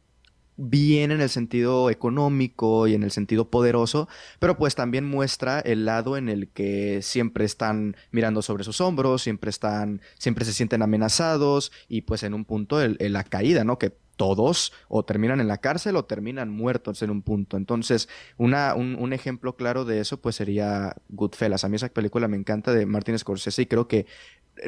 bien 0.58 1.12
en 1.12 1.22
el 1.22 1.30
sentido 1.30 1.90
económico 1.90 2.86
y 2.86 2.94
en 2.94 3.04
el 3.04 3.12
sentido 3.12 3.50
poderoso, 3.50 4.10
pero 4.40 4.58
pues 4.58 4.76
también 4.76 5.06
muestra 5.06 5.60
el 5.62 5.86
lado 5.86 6.18
en 6.18 6.30
el 6.30 6.50
que 6.50 7.02
siempre 7.02 7.46
están 7.46 7.96
mirando 8.12 8.42
sobre 8.42 8.64
sus 8.64 8.82
hombros, 8.82 9.24
siempre 9.24 9.50
están, 9.50 10.02
siempre 10.18 10.46
se 10.46 10.54
sienten 10.54 10.82
amenazados 10.82 11.72
y 11.88 12.02
pues 12.02 12.24
en 12.24 12.34
un 12.34 12.46
punto 12.46 12.82
el, 12.82 12.98
la 13.00 13.24
caída, 13.24 13.64
¿no? 13.64 13.80
Que 13.80 13.94
todos 14.22 14.72
o 14.88 15.04
terminan 15.04 15.42
en 15.42 15.48
la 15.48 15.58
cárcel 15.58 15.96
o 15.96 16.06
terminan 16.06 16.52
muertos 16.52 17.02
en 17.02 17.10
un 17.10 17.24
punto. 17.24 17.58
Entonces, 17.58 18.08
una, 18.38 18.76
un, 18.76 19.14
ejemplo 19.14 19.56
claro 19.56 19.84
de 19.84 20.00
eso 20.00 20.22
pues 20.22 20.36
sería 20.36 20.96
Goodfellas. 21.10 21.64
A 21.64 21.70
mí 21.70 21.78
esa 21.78 21.90
película 21.90 22.28
me 22.28 22.38
encanta 22.38 22.72
de 22.72 22.86
Martin 22.86 23.18
Scorsese 23.18 23.64
y 23.64 23.66
creo 23.66 23.88
que 23.88 24.06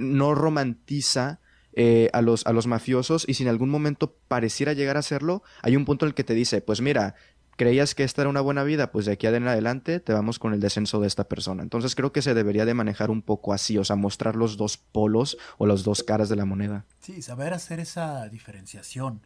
no 0.02 0.34
romantiza 0.34 1.40
eh, 1.74 2.10
a, 2.14 2.24
los, 2.24 2.48
a 2.48 2.52
los 2.52 2.66
mafiosos 2.66 3.26
y 3.28 3.36
si 3.36 3.44
en 3.44 3.50
algún 3.50 3.70
momento 3.70 4.16
pareciera 4.28 4.74
llegar 4.74 4.96
a 4.96 5.02
hacerlo, 5.02 5.44
hay 5.62 5.76
un 5.76 5.86
punto 5.86 6.06
en 6.06 6.10
el 6.10 6.16
que 6.16 6.24
te 6.24 6.34
dice, 6.34 6.62
pues 6.62 6.82
mira, 6.82 7.14
creías 7.56 7.94
que 7.94 8.04
esta 8.04 8.22
era 8.22 8.30
una 8.30 8.42
buena 8.42 8.64
vida, 8.64 8.92
pues 8.92 9.06
de 9.06 9.14
aquí 9.14 9.28
en 9.28 9.48
adelante 9.48 10.00
te 10.00 10.14
vamos 10.14 10.40
con 10.40 10.54
el 10.54 10.60
descenso 10.60 11.00
de 11.00 11.08
esta 11.08 11.28
persona. 11.28 11.64
Entonces 11.64 11.96
creo 11.96 12.12
que 12.12 12.22
se 12.22 12.34
debería 12.34 12.66
de 12.66 12.74
manejar 12.74 13.12
un 13.12 13.22
poco 13.22 13.54
así, 13.54 13.78
o 13.78 13.84
sea, 13.84 13.96
mostrar 13.96 14.36
los 14.36 14.58
dos 14.58 14.78
polos 14.78 15.38
o 15.58 15.68
las 15.68 15.84
dos 15.84 16.04
caras 16.04 16.30
de 16.30 16.36
la 16.36 16.46
moneda. 16.46 16.86
Sí, 17.00 17.22
saber 17.22 17.54
hacer 17.54 17.80
esa 17.80 18.28
diferenciación. 18.30 19.22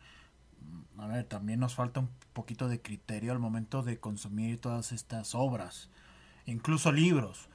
A 0.97 1.07
ver, 1.07 1.25
también 1.25 1.59
nos 1.59 1.75
falta 1.75 1.99
un 1.99 2.09
poquito 2.33 2.67
de 2.67 2.81
criterio 2.81 3.31
al 3.31 3.39
momento 3.39 3.83
de 3.83 3.99
consumir 3.99 4.59
todas 4.59 4.91
estas 4.91 5.35
obras, 5.35 5.89
incluso 6.45 6.91
libros. 6.91 7.49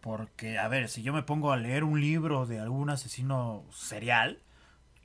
Porque, 0.00 0.58
a 0.58 0.68
ver, 0.68 0.88
si 0.88 1.02
yo 1.02 1.12
me 1.12 1.22
pongo 1.22 1.52
a 1.52 1.56
leer 1.56 1.84
un 1.84 2.00
libro 2.00 2.46
de 2.46 2.60
algún 2.60 2.90
asesino 2.90 3.64
serial, 3.72 4.40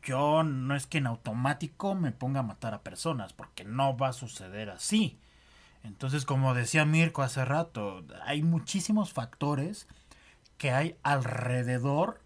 yo 0.03 0.43
no 0.43 0.75
es 0.75 0.87
que 0.87 0.99
en 0.99 1.07
automático 1.07 1.95
me 1.95 2.11
ponga 2.11 2.41
a 2.41 2.43
matar 2.43 2.73
a 2.73 2.81
personas, 2.81 3.33
porque 3.33 3.63
no 3.63 3.97
va 3.97 4.09
a 4.09 4.13
suceder 4.13 4.69
así. 4.69 5.19
Entonces, 5.83 6.25
como 6.25 6.53
decía 6.53 6.85
Mirko 6.85 7.23
hace 7.23 7.43
rato, 7.45 8.05
hay 8.25 8.43
muchísimos 8.43 9.13
factores 9.13 9.87
que 10.57 10.71
hay 10.71 10.95
alrededor 11.03 12.21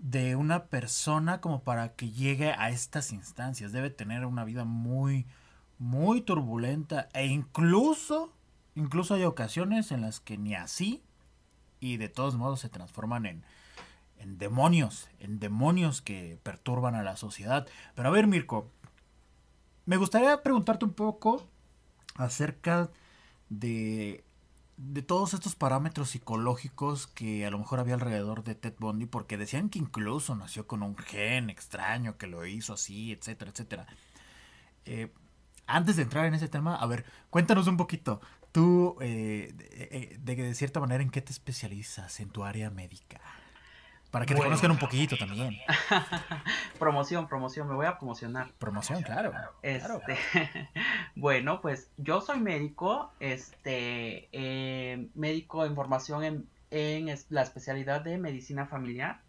de 0.00 0.34
una 0.34 0.64
persona 0.64 1.40
como 1.40 1.62
para 1.62 1.94
que 1.94 2.10
llegue 2.10 2.52
a 2.52 2.70
estas 2.70 3.12
instancias. 3.12 3.72
Debe 3.72 3.90
tener 3.90 4.24
una 4.24 4.44
vida 4.44 4.64
muy, 4.64 5.26
muy 5.78 6.22
turbulenta 6.22 7.08
e 7.12 7.26
incluso, 7.26 8.32
incluso 8.74 9.14
hay 9.14 9.24
ocasiones 9.24 9.92
en 9.92 10.00
las 10.00 10.20
que 10.20 10.38
ni 10.38 10.54
así 10.54 11.02
y 11.80 11.98
de 11.98 12.08
todos 12.08 12.36
modos 12.36 12.60
se 12.60 12.68
transforman 12.70 13.26
en, 13.26 13.44
en 14.18 14.38
demonios, 14.38 15.08
en 15.18 15.38
demonios 15.38 16.00
que 16.00 16.38
perturban 16.42 16.94
a 16.94 17.02
la 17.02 17.16
sociedad. 17.16 17.66
Pero 17.94 18.08
a 18.08 18.12
ver, 18.12 18.26
Mirko, 18.26 18.70
me 19.84 19.98
gustaría 19.98 20.42
preguntarte 20.42 20.86
un 20.86 20.94
poco 20.94 21.46
acerca 22.14 22.90
de, 23.50 24.24
de 24.82 25.02
todos 25.02 25.34
estos 25.34 25.54
parámetros 25.54 26.10
psicológicos 26.10 27.06
que 27.06 27.44
a 27.44 27.50
lo 27.50 27.58
mejor 27.58 27.80
había 27.80 27.94
alrededor 27.94 28.42
de 28.42 28.54
Ted 28.54 28.74
Bundy, 28.78 29.04
porque 29.04 29.36
decían 29.36 29.68
que 29.68 29.78
incluso 29.78 30.34
nació 30.34 30.66
con 30.66 30.82
un 30.82 30.96
gen 30.96 31.50
extraño 31.50 32.16
que 32.16 32.26
lo 32.26 32.46
hizo 32.46 32.72
así, 32.72 33.12
etcétera, 33.12 33.50
etcétera. 33.50 33.86
Eh, 34.86 35.12
antes 35.66 35.96
de 35.96 36.02
entrar 36.02 36.24
en 36.24 36.34
ese 36.34 36.48
tema, 36.48 36.76
a 36.76 36.86
ver, 36.86 37.04
cuéntanos 37.28 37.66
un 37.66 37.76
poquito. 37.76 38.22
Tú, 38.52 38.96
eh, 39.00 39.54
eh, 39.70 40.18
de, 40.18 40.54
cierta 40.54 40.80
manera, 40.80 41.02
¿en 41.02 41.10
qué 41.10 41.20
te 41.20 41.30
especializas 41.30 42.18
en 42.18 42.30
tu 42.30 42.42
área 42.42 42.70
médica? 42.70 43.20
Para 44.10 44.26
que 44.26 44.34
te 44.34 44.40
conozcan 44.40 44.72
un 44.72 44.78
poquito 44.78 45.16
también. 45.16 45.56
promoción, 46.78 47.28
promoción, 47.28 47.68
me 47.68 47.74
voy 47.74 47.86
a 47.86 47.96
promocionar. 47.96 48.50
Promoción, 48.58 49.02
claro. 49.02 49.32
Este, 49.62 50.18
bueno, 51.14 51.60
pues 51.60 51.90
yo 51.96 52.20
soy 52.20 52.40
médico, 52.40 53.12
este, 53.20 54.28
eh, 54.32 55.08
médico 55.14 55.64
en 55.64 55.76
formación 55.76 56.24
en, 56.24 56.48
en 56.70 57.16
la 57.28 57.42
especialidad 57.42 58.00
de 58.00 58.18
medicina 58.18 58.66
familiar. 58.66 59.20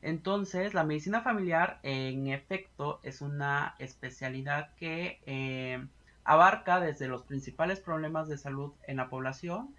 Entonces, 0.00 0.74
la 0.74 0.82
medicina 0.82 1.20
familiar, 1.20 1.78
en 1.82 2.28
efecto, 2.28 3.00
es 3.02 3.20
una 3.20 3.76
especialidad 3.78 4.70
que 4.76 5.20
eh, 5.26 5.86
abarca 6.24 6.80
desde 6.80 7.06
los 7.06 7.22
principales 7.22 7.80
problemas 7.80 8.28
de 8.28 8.38
salud 8.38 8.72
en 8.86 8.96
la 8.96 9.08
población 9.08 9.74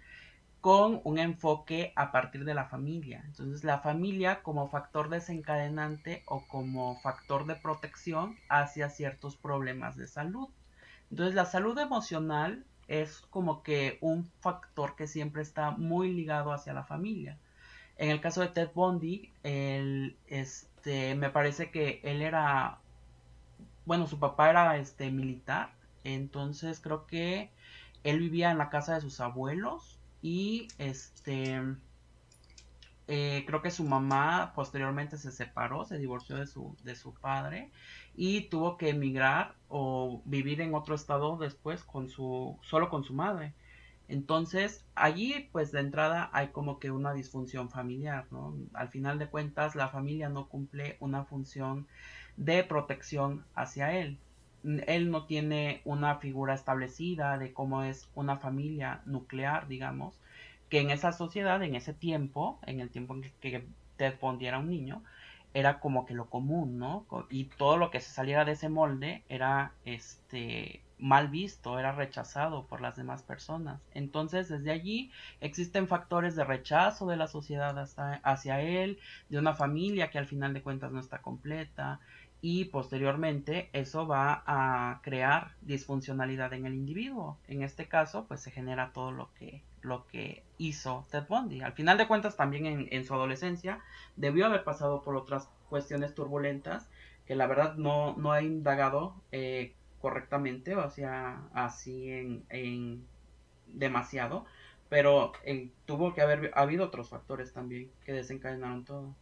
con 0.64 1.02
un 1.04 1.18
enfoque 1.18 1.92
a 1.94 2.10
partir 2.10 2.46
de 2.46 2.54
la 2.54 2.64
familia. 2.64 3.22
Entonces, 3.26 3.64
la 3.64 3.80
familia 3.80 4.42
como 4.42 4.70
factor 4.70 5.10
desencadenante 5.10 6.22
o 6.24 6.48
como 6.48 6.98
factor 7.02 7.44
de 7.44 7.54
protección 7.54 8.38
hacia 8.48 8.88
ciertos 8.88 9.36
problemas 9.36 9.94
de 9.98 10.06
salud. 10.06 10.48
Entonces, 11.10 11.34
la 11.34 11.44
salud 11.44 11.78
emocional 11.78 12.64
es 12.88 13.20
como 13.28 13.62
que 13.62 13.98
un 14.00 14.24
factor 14.40 14.96
que 14.96 15.06
siempre 15.06 15.42
está 15.42 15.70
muy 15.70 16.14
ligado 16.14 16.50
hacia 16.50 16.72
la 16.72 16.84
familia. 16.84 17.36
En 17.98 18.08
el 18.08 18.22
caso 18.22 18.40
de 18.40 18.48
Ted 18.48 18.70
Bundy, 18.74 19.30
este, 19.42 21.14
me 21.14 21.28
parece 21.28 21.70
que 21.70 22.00
él 22.04 22.22
era, 22.22 22.78
bueno, 23.84 24.06
su 24.06 24.18
papá 24.18 24.48
era 24.48 24.78
este, 24.78 25.10
militar, 25.10 25.74
entonces 26.04 26.80
creo 26.80 27.06
que 27.06 27.50
él 28.02 28.18
vivía 28.18 28.50
en 28.50 28.56
la 28.56 28.70
casa 28.70 28.94
de 28.94 29.02
sus 29.02 29.20
abuelos 29.20 29.93
y 30.24 30.68
este, 30.78 31.60
eh, 33.08 33.44
creo 33.46 33.60
que 33.60 33.70
su 33.70 33.84
mamá 33.84 34.54
posteriormente 34.54 35.18
se 35.18 35.30
separó, 35.30 35.84
se 35.84 35.98
divorció 35.98 36.36
de 36.36 36.46
su, 36.46 36.74
de 36.82 36.96
su 36.96 37.12
padre 37.12 37.70
y 38.16 38.48
tuvo 38.48 38.78
que 38.78 38.88
emigrar 38.88 39.54
o 39.68 40.22
vivir 40.24 40.62
en 40.62 40.74
otro 40.74 40.94
estado 40.94 41.36
después 41.36 41.84
con 41.84 42.08
su, 42.08 42.58
solo 42.62 42.88
con 42.88 43.04
su 43.04 43.12
madre. 43.12 43.52
Entonces, 44.08 44.86
allí, 44.94 45.50
pues 45.52 45.72
de 45.72 45.80
entrada 45.80 46.30
hay 46.32 46.48
como 46.48 46.78
que 46.78 46.90
una 46.90 47.12
disfunción 47.12 47.68
familiar, 47.68 48.26
¿no? 48.30 48.54
Al 48.72 48.88
final 48.88 49.18
de 49.18 49.28
cuentas, 49.28 49.74
la 49.74 49.88
familia 49.88 50.30
no 50.30 50.48
cumple 50.48 50.96
una 51.00 51.24
función 51.24 51.86
de 52.38 52.64
protección 52.64 53.44
hacia 53.54 53.92
él. 53.92 54.18
Él 54.86 55.10
no 55.10 55.26
tiene 55.26 55.82
una 55.84 56.16
figura 56.16 56.54
establecida 56.54 57.38
de 57.38 57.52
cómo 57.52 57.82
es 57.82 58.08
una 58.14 58.38
familia 58.38 59.02
nuclear, 59.04 59.68
digamos, 59.68 60.18
que 60.68 60.80
en 60.80 60.90
esa 60.90 61.12
sociedad, 61.12 61.62
en 61.62 61.74
ese 61.74 61.92
tiempo, 61.92 62.58
en 62.66 62.80
el 62.80 62.90
tiempo 62.90 63.14
en 63.14 63.22
que 63.40 63.66
Ted 63.96 64.14
Bundy 64.20 64.46
era 64.46 64.58
un 64.58 64.68
niño, 64.68 65.02
era 65.52 65.78
como 65.78 66.04
que 66.04 66.14
lo 66.14 66.28
común, 66.28 66.78
¿no? 66.78 67.06
Y 67.30 67.44
todo 67.44 67.76
lo 67.76 67.90
que 67.90 68.00
se 68.00 68.10
saliera 68.10 68.44
de 68.44 68.52
ese 68.52 68.68
molde 68.68 69.22
era, 69.28 69.72
este, 69.84 70.82
mal 70.98 71.28
visto, 71.28 71.78
era 71.78 71.92
rechazado 71.92 72.66
por 72.66 72.80
las 72.80 72.96
demás 72.96 73.22
personas. 73.22 73.80
Entonces, 73.92 74.48
desde 74.48 74.72
allí 74.72 75.12
existen 75.40 75.86
factores 75.86 76.34
de 76.34 76.44
rechazo 76.44 77.06
de 77.06 77.16
la 77.16 77.28
sociedad 77.28 77.76
hacia 78.24 78.60
él, 78.60 78.98
de 79.28 79.38
una 79.38 79.54
familia 79.54 80.10
que 80.10 80.18
al 80.18 80.26
final 80.26 80.54
de 80.54 80.62
cuentas 80.62 80.90
no 80.90 80.98
está 80.98 81.22
completa, 81.22 82.00
y 82.46 82.66
posteriormente 82.66 83.70
eso 83.72 84.06
va 84.06 84.42
a 84.46 85.00
crear 85.02 85.54
disfuncionalidad 85.62 86.52
en 86.52 86.66
el 86.66 86.74
individuo. 86.74 87.38
En 87.48 87.62
este 87.62 87.88
caso, 87.88 88.26
pues 88.28 88.42
se 88.42 88.50
genera 88.50 88.92
todo 88.92 89.12
lo 89.12 89.32
que, 89.38 89.62
lo 89.80 90.06
que 90.08 90.42
hizo 90.58 91.06
Ted 91.10 91.24
Bundy. 91.26 91.62
Al 91.62 91.72
final 91.72 91.96
de 91.96 92.06
cuentas, 92.06 92.36
también 92.36 92.86
en, 92.90 93.04
su 93.06 93.14
adolescencia, 93.14 93.80
debió 94.16 94.44
haber 94.44 94.62
pasado 94.62 95.00
por 95.00 95.16
otras 95.16 95.48
cuestiones 95.70 96.14
turbulentas 96.14 96.90
que 97.26 97.34
la 97.34 97.46
verdad 97.46 97.76
no, 97.76 98.14
no 98.18 98.32
ha 98.32 98.42
indagado 98.42 99.14
eh, 99.32 99.72
correctamente, 100.02 100.76
o 100.76 100.90
sea, 100.90 101.40
así 101.54 102.10
en, 102.10 102.44
en 102.50 103.06
demasiado, 103.68 104.44
pero 104.90 105.32
eh, 105.46 105.70
tuvo 105.86 106.12
que 106.12 106.20
haber 106.20 106.50
habido 106.54 106.84
otros 106.84 107.08
factores 107.08 107.54
también 107.54 107.90
que 108.04 108.12
desencadenaron 108.12 108.84
todo. 108.84 109.14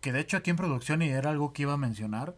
Que 0.00 0.10
de 0.10 0.20
hecho 0.20 0.38
aquí 0.38 0.48
en 0.48 0.56
producción, 0.56 1.02
y 1.02 1.10
era 1.10 1.28
algo 1.28 1.52
que 1.52 1.62
iba 1.62 1.74
a 1.74 1.76
mencionar, 1.76 2.34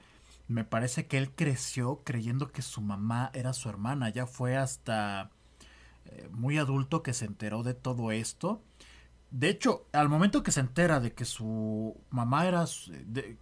me 0.48 0.64
parece 0.64 1.06
que 1.06 1.18
él 1.18 1.30
creció 1.34 2.02
creyendo 2.04 2.52
que 2.52 2.62
su 2.62 2.80
mamá 2.80 3.30
era 3.34 3.52
su 3.52 3.68
hermana. 3.68 4.10
Ya 4.10 4.26
fue 4.26 4.56
hasta 4.56 5.30
eh, 6.06 6.28
muy 6.32 6.58
adulto 6.58 7.02
que 7.02 7.14
se 7.14 7.24
enteró 7.24 7.62
de 7.62 7.74
todo 7.74 8.12
esto. 8.12 8.62
De 9.30 9.48
hecho, 9.48 9.86
al 9.92 10.08
momento 10.08 10.42
que 10.42 10.52
se 10.52 10.60
entera 10.60 11.00
de 11.00 11.12
que 11.12 11.24
su 11.24 11.96
mamá 12.10 12.46
era, 12.46 12.64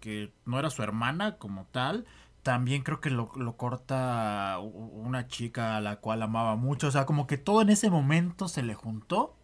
que 0.00 0.32
no 0.46 0.58
era 0.58 0.70
su 0.70 0.82
hermana 0.82 1.36
como 1.38 1.66
tal, 1.66 2.06
también 2.42 2.82
creo 2.82 3.00
que 3.00 3.10
lo, 3.10 3.30
lo, 3.36 3.56
corta 3.56 4.58
una 4.60 5.28
chica 5.28 5.76
a 5.76 5.80
la 5.80 5.96
cual 5.96 6.22
amaba 6.22 6.56
mucho. 6.56 6.88
O 6.88 6.90
sea, 6.90 7.04
como 7.04 7.26
que 7.26 7.36
todo 7.38 7.62
en 7.62 7.70
ese 7.70 7.90
momento 7.90 8.48
se 8.48 8.62
le 8.62 8.74
juntó. 8.74 9.36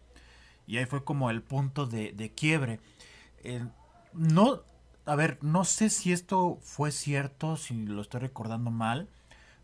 Y 0.65 0.77
ahí 0.77 0.85
fue 0.85 1.03
como 1.03 1.29
el 1.29 1.41
punto 1.41 1.87
de, 1.87 2.13
de 2.13 2.31
quiebre. 2.33 2.79
no, 4.13 4.63
a 5.09 5.15
ver, 5.15 5.39
no 5.41 5.65
sé 5.65 5.89
si 5.89 6.11
esto 6.11 6.59
fue 6.61 6.91
cierto, 6.91 7.57
si 7.57 7.73
lo 7.73 8.01
estoy 8.03 8.21
recordando 8.21 8.69
mal, 8.69 9.09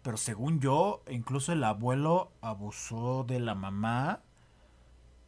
pero 0.02 0.18
según 0.18 0.60
yo, 0.60 1.04
incluso 1.08 1.52
el 1.54 1.64
abuelo 1.64 2.32
abusó 2.42 3.24
de 3.28 3.40
la 3.40 3.54
mamá. 3.54 4.22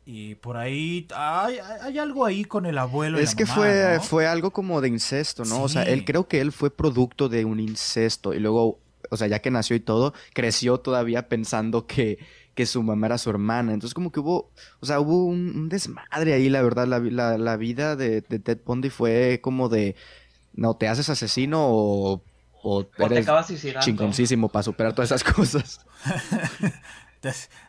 Y 0.05 0.35
por 0.35 0.57
ahí 0.57 1.07
hay, 1.13 1.59
hay 1.59 1.99
algo 1.99 2.25
ahí 2.25 2.45
con 2.45 2.65
el 2.65 2.79
abuelo. 2.79 3.19
Es 3.19 3.35
que 3.35 3.45
fue, 3.45 3.99
fue 4.01 4.25
algo 4.25 4.49
como 4.51 4.81
de 4.81 4.87
incesto, 4.87 5.45
¿no? 5.45 5.61
O 5.61 5.69
sea, 5.69 5.83
él 5.83 6.03
creo 6.03 6.27
que 6.27 6.39
él 6.39 6.51
fue 6.51 6.71
producto 6.71 7.29
de 7.29 7.45
un 7.45 7.59
incesto. 7.59 8.33
Y 8.33 8.39
luego, 8.39 8.79
o 9.11 9.17
sea, 9.17 9.27
ya 9.27 9.39
que 9.39 9.51
nació 9.51 9.75
y 9.75 9.81
todo, 9.81 10.13
creció 10.33 10.79
todavía 10.79 11.27
pensando 11.27 11.85
que, 11.85 12.17
que 12.57 12.65
su 12.65 12.81
mamá 12.81 13.05
era 13.05 13.19
su 13.19 13.29
hermana. 13.29 13.71
Entonces 13.71 13.93
como 13.93 14.11
que 14.11 14.19
hubo, 14.19 14.49
o 14.79 14.85
sea, 14.87 14.99
hubo 14.99 15.25
un, 15.25 15.69
desmadre 15.69 16.33
ahí, 16.33 16.49
la 16.49 16.63
verdad. 16.63 16.87
La, 16.87 17.37
la, 17.37 17.55
vida 17.55 17.95
de, 17.95 18.23
Ted 18.23 18.57
Bundy 18.65 18.89
fue 18.89 19.39
como 19.43 19.69
de, 19.69 19.95
no, 20.53 20.75
te 20.75 20.87
haces 20.87 21.07
asesino 21.07 21.59
o, 21.61 22.23
o, 22.63 22.87
eres 22.97 23.27
chingoncísimo 23.81 24.49
para 24.49 24.63
superar 24.63 24.93
todas 24.93 25.11
esas 25.11 25.23
cosas. 25.23 25.85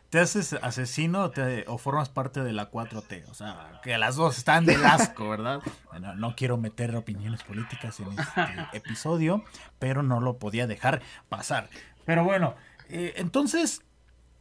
te, 0.09 0.19
haces 0.19 0.53
asesino 0.53 1.31
o 1.67 1.77
formas 1.77 2.09
parte 2.09 2.41
de 2.41 2.51
la 2.51 2.71
4T. 2.71 3.29
O 3.29 3.35
sea, 3.35 3.79
que 3.83 3.95
las 3.99 4.15
dos 4.15 4.39
están 4.39 4.65
del 4.65 4.83
asco, 4.83 5.29
¿verdad? 5.29 5.61
Bueno, 5.91 6.15
no 6.15 6.35
quiero 6.35 6.57
meter 6.57 6.95
opiniones 6.95 7.43
políticas 7.43 7.99
en 7.99 8.07
este 8.17 8.77
episodio, 8.77 9.43
pero 9.77 10.01
no 10.01 10.19
lo 10.19 10.39
podía 10.39 10.65
dejar 10.65 11.03
pasar. 11.29 11.69
Pero 12.05 12.23
bueno, 12.23 12.55
eh, 12.89 13.13
entonces 13.17 13.83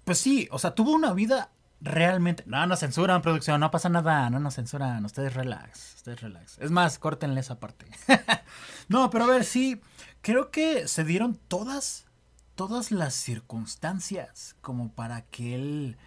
pues 0.08 0.20
sí, 0.20 0.48
o 0.50 0.58
sea, 0.58 0.70
tuvo 0.70 0.92
una 0.92 1.12
vida 1.12 1.50
realmente. 1.82 2.42
No 2.46 2.66
nos 2.66 2.80
censuran, 2.80 3.20
producción, 3.20 3.60
no 3.60 3.70
pasa 3.70 3.90
nada, 3.90 4.30
no 4.30 4.40
nos 4.40 4.54
censuran. 4.54 5.04
Ustedes 5.04 5.34
relax, 5.34 5.96
ustedes 5.96 6.22
relax. 6.22 6.56
Es 6.60 6.70
más, 6.70 6.98
córtenle 6.98 7.40
esa 7.40 7.60
parte. 7.60 7.84
no, 8.88 9.10
pero 9.10 9.24
a 9.24 9.26
ver, 9.26 9.44
sí, 9.44 9.82
creo 10.22 10.50
que 10.50 10.88
se 10.88 11.04
dieron 11.04 11.38
todas, 11.48 12.06
todas 12.54 12.90
las 12.90 13.12
circunstancias 13.12 14.56
como 14.62 14.90
para 14.92 15.26
que 15.26 15.54
él. 15.54 15.98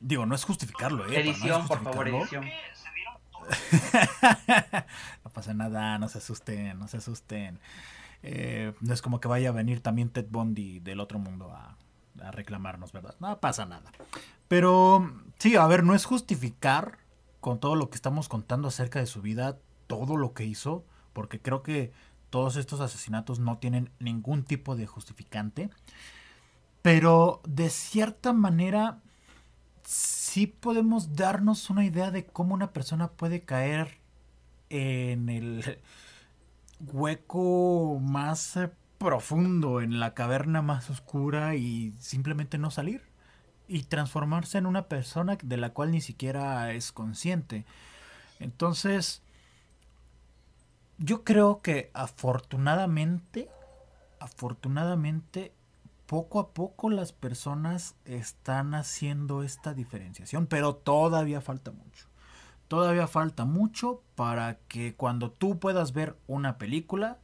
Digo, 0.00 0.26
no 0.26 0.34
es 0.34 0.42
justificarlo, 0.42 1.08
¿eh? 1.08 1.20
Edición, 1.20 1.68
por 1.68 1.80
favor, 1.84 2.08
edición. 2.08 2.46
no 5.24 5.30
pasa 5.30 5.54
nada, 5.54 5.96
no 6.00 6.08
se 6.08 6.18
asusten, 6.18 6.76
no 6.76 6.88
se 6.88 6.96
asusten. 6.96 7.60
Eh, 8.24 8.74
no 8.80 8.92
es 8.92 9.00
como 9.00 9.20
que 9.20 9.28
vaya 9.28 9.50
a 9.50 9.52
venir 9.52 9.80
también 9.80 10.10
Ted 10.10 10.26
Bundy 10.28 10.80
del 10.80 10.98
otro 10.98 11.20
mundo 11.20 11.52
a, 11.52 11.76
a 12.22 12.30
reclamarnos, 12.30 12.92
¿verdad? 12.92 13.14
No 13.20 13.38
pasa 13.40 13.66
nada. 13.66 13.90
Pero 14.48 15.12
sí, 15.38 15.56
a 15.56 15.66
ver, 15.66 15.84
no 15.84 15.94
es 15.94 16.04
justificar 16.04 16.98
con 17.40 17.58
todo 17.60 17.76
lo 17.76 17.90
que 17.90 17.96
estamos 17.96 18.28
contando 18.28 18.68
acerca 18.68 19.00
de 19.00 19.06
su 19.06 19.20
vida, 19.20 19.58
todo 19.86 20.16
lo 20.16 20.32
que 20.32 20.44
hizo, 20.44 20.84
porque 21.12 21.40
creo 21.40 21.62
que 21.62 21.92
todos 22.30 22.56
estos 22.56 22.80
asesinatos 22.80 23.38
no 23.38 23.58
tienen 23.58 23.90
ningún 23.98 24.44
tipo 24.44 24.76
de 24.76 24.86
justificante. 24.86 25.70
Pero 26.82 27.40
de 27.46 27.70
cierta 27.70 28.32
manera 28.32 28.98
sí 29.84 30.46
podemos 30.46 31.14
darnos 31.14 31.70
una 31.70 31.84
idea 31.84 32.10
de 32.10 32.26
cómo 32.26 32.54
una 32.54 32.72
persona 32.72 33.08
puede 33.08 33.40
caer 33.40 33.98
en 34.70 35.28
el 35.28 35.78
hueco 36.80 37.98
más 38.00 38.58
profundo, 39.04 39.82
en 39.82 40.00
la 40.00 40.14
caverna 40.14 40.62
más 40.62 40.88
oscura 40.88 41.54
y 41.54 41.92
simplemente 42.00 42.58
no 42.58 42.70
salir 42.70 43.02
y 43.68 43.82
transformarse 43.84 44.58
en 44.58 44.66
una 44.66 44.88
persona 44.88 45.36
de 45.42 45.56
la 45.56 45.70
cual 45.70 45.90
ni 45.90 46.00
siquiera 46.00 46.72
es 46.72 46.90
consciente. 46.90 47.66
Entonces, 48.40 49.22
yo 50.98 51.22
creo 51.22 51.60
que 51.60 51.90
afortunadamente, 51.94 53.48
afortunadamente, 54.20 55.52
poco 56.06 56.40
a 56.40 56.52
poco 56.52 56.90
las 56.90 57.12
personas 57.12 57.96
están 58.04 58.74
haciendo 58.74 59.42
esta 59.42 59.74
diferenciación, 59.74 60.46
pero 60.46 60.76
todavía 60.76 61.40
falta 61.40 61.72
mucho. 61.72 62.06
Todavía 62.68 63.06
falta 63.06 63.44
mucho 63.44 64.02
para 64.14 64.58
que 64.68 64.94
cuando 64.94 65.30
tú 65.30 65.58
puedas 65.58 65.92
ver 65.92 66.16
una 66.26 66.56
película, 66.56 67.18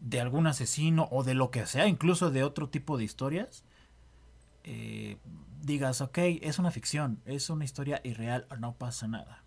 de 0.00 0.20
algún 0.20 0.46
asesino 0.46 1.08
o 1.10 1.24
de 1.24 1.34
lo 1.34 1.50
que 1.50 1.66
sea, 1.66 1.86
incluso 1.86 2.30
de 2.30 2.44
otro 2.44 2.68
tipo 2.68 2.98
de 2.98 3.04
historias, 3.04 3.64
eh, 4.64 5.16
digas, 5.62 6.00
ok, 6.00 6.18
es 6.42 6.58
una 6.58 6.70
ficción, 6.70 7.20
es 7.24 7.50
una 7.50 7.64
historia 7.64 8.00
irreal, 8.04 8.46
no 8.58 8.76
pasa 8.76 9.08
nada. 9.08 9.44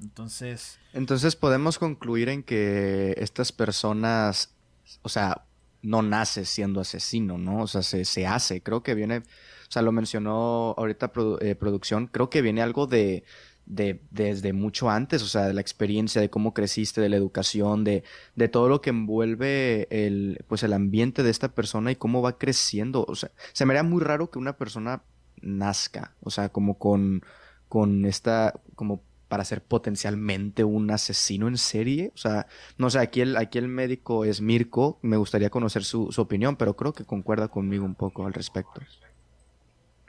Entonces... 0.00 0.78
Entonces 0.92 1.36
podemos 1.36 1.78
concluir 1.78 2.28
en 2.28 2.42
que 2.42 3.14
estas 3.18 3.52
personas, 3.52 4.54
o 5.02 5.08
sea, 5.08 5.44
no 5.82 6.02
nace 6.02 6.44
siendo 6.44 6.80
asesino, 6.80 7.38
¿no? 7.38 7.62
O 7.62 7.66
sea, 7.66 7.82
se, 7.82 8.04
se 8.04 8.26
hace, 8.26 8.62
creo 8.62 8.82
que 8.82 8.94
viene, 8.94 9.18
o 9.18 9.70
sea, 9.70 9.82
lo 9.82 9.92
mencionó 9.92 10.74
ahorita 10.78 11.12
eh, 11.40 11.54
producción, 11.54 12.06
creo 12.06 12.30
que 12.30 12.42
viene 12.42 12.62
algo 12.62 12.86
de 12.86 13.24
de, 13.66 14.00
desde 14.10 14.52
mucho 14.52 14.90
antes, 14.90 15.22
o 15.22 15.26
sea, 15.26 15.46
de 15.46 15.54
la 15.54 15.60
experiencia, 15.60 16.20
de 16.20 16.30
cómo 16.30 16.54
creciste, 16.54 17.00
de 17.00 17.08
la 17.08 17.16
educación, 17.16 17.84
de, 17.84 18.04
de 18.34 18.48
todo 18.48 18.68
lo 18.68 18.80
que 18.80 18.90
envuelve 18.90 19.88
el, 19.90 20.44
pues 20.48 20.62
el 20.62 20.72
ambiente 20.72 21.22
de 21.22 21.30
esta 21.30 21.54
persona 21.54 21.90
y 21.90 21.96
cómo 21.96 22.22
va 22.22 22.38
creciendo. 22.38 23.04
O 23.08 23.14
sea, 23.14 23.30
se 23.52 23.64
me 23.66 23.72
haría 23.72 23.82
muy 23.82 24.02
raro 24.02 24.30
que 24.30 24.38
una 24.38 24.56
persona 24.56 25.02
nazca, 25.40 26.14
o 26.20 26.30
sea, 26.30 26.48
como 26.50 26.78
con, 26.78 27.22
con 27.68 28.04
esta, 28.04 28.60
como 28.74 29.02
para 29.32 29.44
ser 29.46 29.62
potencialmente 29.62 30.62
un 30.62 30.90
asesino 30.90 31.48
en 31.48 31.56
serie. 31.56 32.12
O 32.14 32.18
sea, 32.18 32.46
no 32.76 32.90
sé, 32.90 32.98
aquí 32.98 33.22
el, 33.22 33.36
aquí 33.38 33.56
el 33.56 33.68
médico 33.68 34.26
es 34.26 34.42
Mirko, 34.42 34.98
me 35.00 35.16
gustaría 35.16 35.48
conocer 35.48 35.84
su, 35.84 36.12
su 36.12 36.20
opinión, 36.20 36.56
pero 36.56 36.76
creo 36.76 36.92
que 36.92 37.04
concuerda 37.04 37.48
conmigo 37.48 37.86
un 37.86 37.94
poco 37.94 38.26
al 38.26 38.34
respecto. 38.34 38.82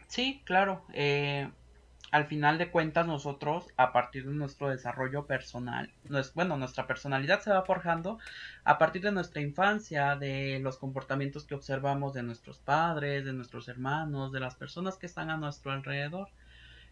Sí, 0.10 0.42
claro. 0.44 0.84
Eh, 0.94 1.50
al 2.14 2.28
final 2.28 2.60
de 2.60 2.70
cuentas 2.70 3.08
nosotros, 3.08 3.66
a 3.76 3.92
partir 3.92 4.28
de 4.28 4.36
nuestro 4.36 4.70
desarrollo 4.70 5.26
personal, 5.26 5.90
bueno, 6.36 6.58
nuestra 6.58 6.86
personalidad 6.86 7.42
se 7.42 7.50
va 7.50 7.66
forjando 7.66 8.20
a 8.64 8.78
partir 8.78 9.02
de 9.02 9.12
nuestra 9.12 9.42
infancia, 9.42 10.16
de 10.16 10.60
los 10.60 10.78
comportamientos 10.78 11.44
que 11.44 11.56
observamos 11.56 12.14
de 12.14 12.22
nuestros 12.22 12.60
padres, 12.60 13.26
de 13.26 13.34
nuestros 13.34 13.68
hermanos, 13.68 14.32
de 14.32 14.40
las 14.42 14.54
personas 14.54 14.98
que 14.98 15.08
están 15.08 15.32
a 15.32 15.38
nuestro 15.38 15.72
alrededor. 15.72 16.30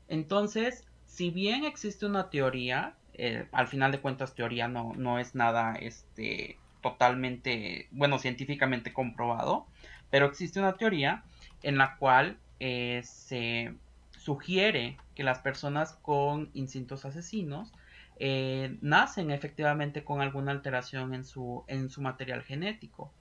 Entonces, 0.08 0.88
si 1.06 1.30
bien 1.30 1.66
existe 1.66 2.08
una 2.08 2.32
teoría, 2.32 2.96
eh, 3.14 3.46
al 3.52 3.68
final 3.68 3.92
de 3.92 4.00
cuentas 4.00 4.34
teoría 4.34 4.68
no, 4.68 4.94
no 4.96 5.20
es 5.20 5.36
nada 5.36 5.76
este, 5.76 6.58
totalmente, 6.82 7.90
bueno, 7.92 8.18
científicamente 8.18 8.92
comprobado, 8.92 9.68
pero 10.10 10.26
existe 10.26 10.60
una 10.60 10.74
teoría 10.74 11.24
en 11.62 11.78
la 11.78 11.98
cual 11.98 12.40
eh, 12.60 13.02
se 13.04 13.76
sugiere 14.24 14.98
que 15.16 15.24
las 15.24 15.40
personas 15.40 15.94
con 16.02 16.50
instintos 16.54 17.06
asesinos 17.06 17.72
eh, 18.20 18.78
nacen 18.82 19.32
efectivamente 19.32 20.04
con 20.04 20.22
alguna 20.22 20.52
alteración 20.52 21.14
en 21.16 21.26
su, 21.26 21.64
en 21.68 21.90
su 21.90 22.02
material 22.02 22.44
genético. 22.44 23.12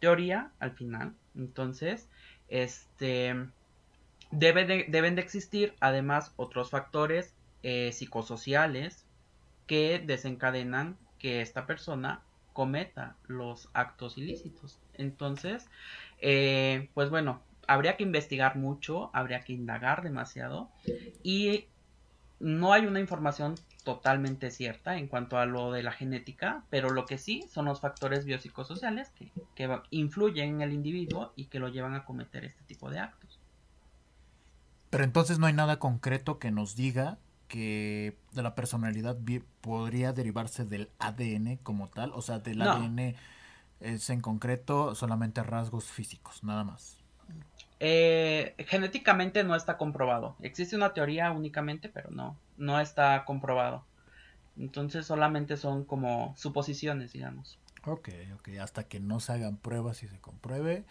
Teoría 0.00 0.50
al 0.58 0.72
final. 0.72 1.14
Entonces, 1.34 2.08
Este, 2.48 3.34
debe 4.30 4.84
deben 4.88 5.14
de 5.16 5.22
existir 5.22 5.74
además 5.80 6.32
otros 6.36 6.70
factores 6.70 7.34
eh, 7.62 7.90
psicosociales 7.92 9.06
que 9.66 9.98
desencadenan 9.98 10.98
que 11.18 11.40
esta 11.40 11.64
persona 11.66 12.20
cometa 12.52 13.16
los 13.26 13.68
actos 13.72 14.18
ilícitos. 14.18 14.78
Entonces, 14.94 15.66
eh, 16.20 16.90
pues 16.94 17.08
bueno, 17.10 17.40
habría 17.68 17.96
que 17.96 18.02
investigar 18.02 18.56
mucho, 18.56 19.10
habría 19.12 19.40
que 19.40 19.52
indagar 19.52 20.02
demasiado 20.02 20.70
y 21.22 21.66
no 22.40 22.72
hay 22.72 22.86
una 22.86 23.00
información 23.00 23.54
totalmente 23.84 24.50
cierta 24.50 24.96
en 24.96 25.08
cuanto 25.08 25.38
a 25.38 25.46
lo 25.46 25.72
de 25.72 25.82
la 25.82 25.92
genética, 25.92 26.64
pero 26.70 26.90
lo 26.90 27.06
que 27.06 27.18
sí 27.18 27.44
son 27.50 27.66
los 27.66 27.80
factores 27.80 28.24
biopsicosociales 28.24 29.10
que, 29.10 29.30
que 29.54 29.80
influyen 29.90 30.56
en 30.56 30.60
el 30.62 30.72
individuo 30.72 31.32
y 31.36 31.46
que 31.46 31.58
lo 31.58 31.68
llevan 31.68 31.94
a 31.94 32.04
cometer 32.04 32.44
este 32.44 32.62
tipo 32.64 32.90
de 32.90 32.98
actos. 32.98 33.38
Pero 34.90 35.04
entonces 35.04 35.38
no 35.38 35.46
hay 35.46 35.52
nada 35.52 35.78
concreto 35.78 36.38
que 36.38 36.50
nos 36.50 36.76
diga 36.76 37.18
que 37.48 38.16
de 38.32 38.42
la 38.42 38.54
personalidad 38.54 39.18
podría 39.60 40.12
derivarse 40.12 40.64
del 40.64 40.90
ADN 40.98 41.56
como 41.62 41.88
tal, 41.88 42.12
o 42.14 42.22
sea, 42.22 42.38
del 42.38 42.62
ADN 42.62 43.14
es 43.80 44.10
en 44.10 44.20
concreto 44.20 44.94
solamente 44.94 45.42
rasgos 45.42 45.84
físicos, 45.84 46.42
nada 46.42 46.64
más. 46.64 47.03
Eh, 47.80 48.54
genéticamente 48.68 49.44
no 49.44 49.56
está 49.56 49.76
comprobado. 49.76 50.36
Existe 50.40 50.76
una 50.76 50.92
teoría 50.92 51.32
únicamente, 51.32 51.88
pero 51.88 52.10
no, 52.10 52.38
no 52.56 52.80
está 52.80 53.24
comprobado. 53.24 53.84
Entonces 54.56 55.06
solamente 55.06 55.56
son 55.56 55.84
como 55.84 56.34
suposiciones, 56.36 57.12
digamos. 57.12 57.58
Ok, 57.86 58.08
ok. 58.34 58.48
Hasta 58.60 58.84
que 58.84 59.00
no 59.00 59.20
se 59.20 59.32
hagan 59.32 59.56
pruebas 59.56 60.02
y 60.02 60.08
se 60.08 60.18
compruebe, 60.20 60.84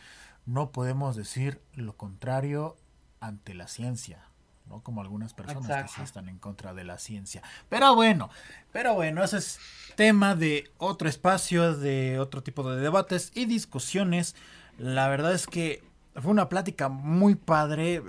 no 0.46 0.72
podemos 0.72 1.15
decir 1.15 1.62
lo 1.74 1.96
contrario 1.96 2.76
ante 3.19 3.54
la 3.54 3.67
ciencia. 3.67 4.19
¿no? 4.67 4.82
Como 4.82 5.02
algunas 5.02 5.34
personas 5.34 5.84
que 5.84 5.89
sí 5.89 6.02
están 6.02 6.30
en 6.30 6.38
contra 6.38 6.74
de 6.74 6.84
la 6.84 6.98
ciencia. 6.98 7.41
Pero 7.69 7.96
bueno, 7.96 8.30
pero 8.72 8.93
bueno, 8.93 9.24
ese 9.24 9.38
es 9.38 9.60
tema 9.96 10.36
de 10.36 10.72
otro 10.78 11.10
espacio, 11.10 11.76
de 11.76 12.19
otro 12.19 12.43
tipo 12.43 12.69
de 12.69 12.82
debates 12.82 13.32
y 13.34 13.46
discusiones. 13.46 14.36
La 14.78 15.08
verdad 15.08 15.34
es 15.34 15.48
que 15.48 15.84
fue 16.15 16.32
una 16.32 16.49
plática 16.49 16.89
muy 16.89 17.36
padre. 17.36 18.02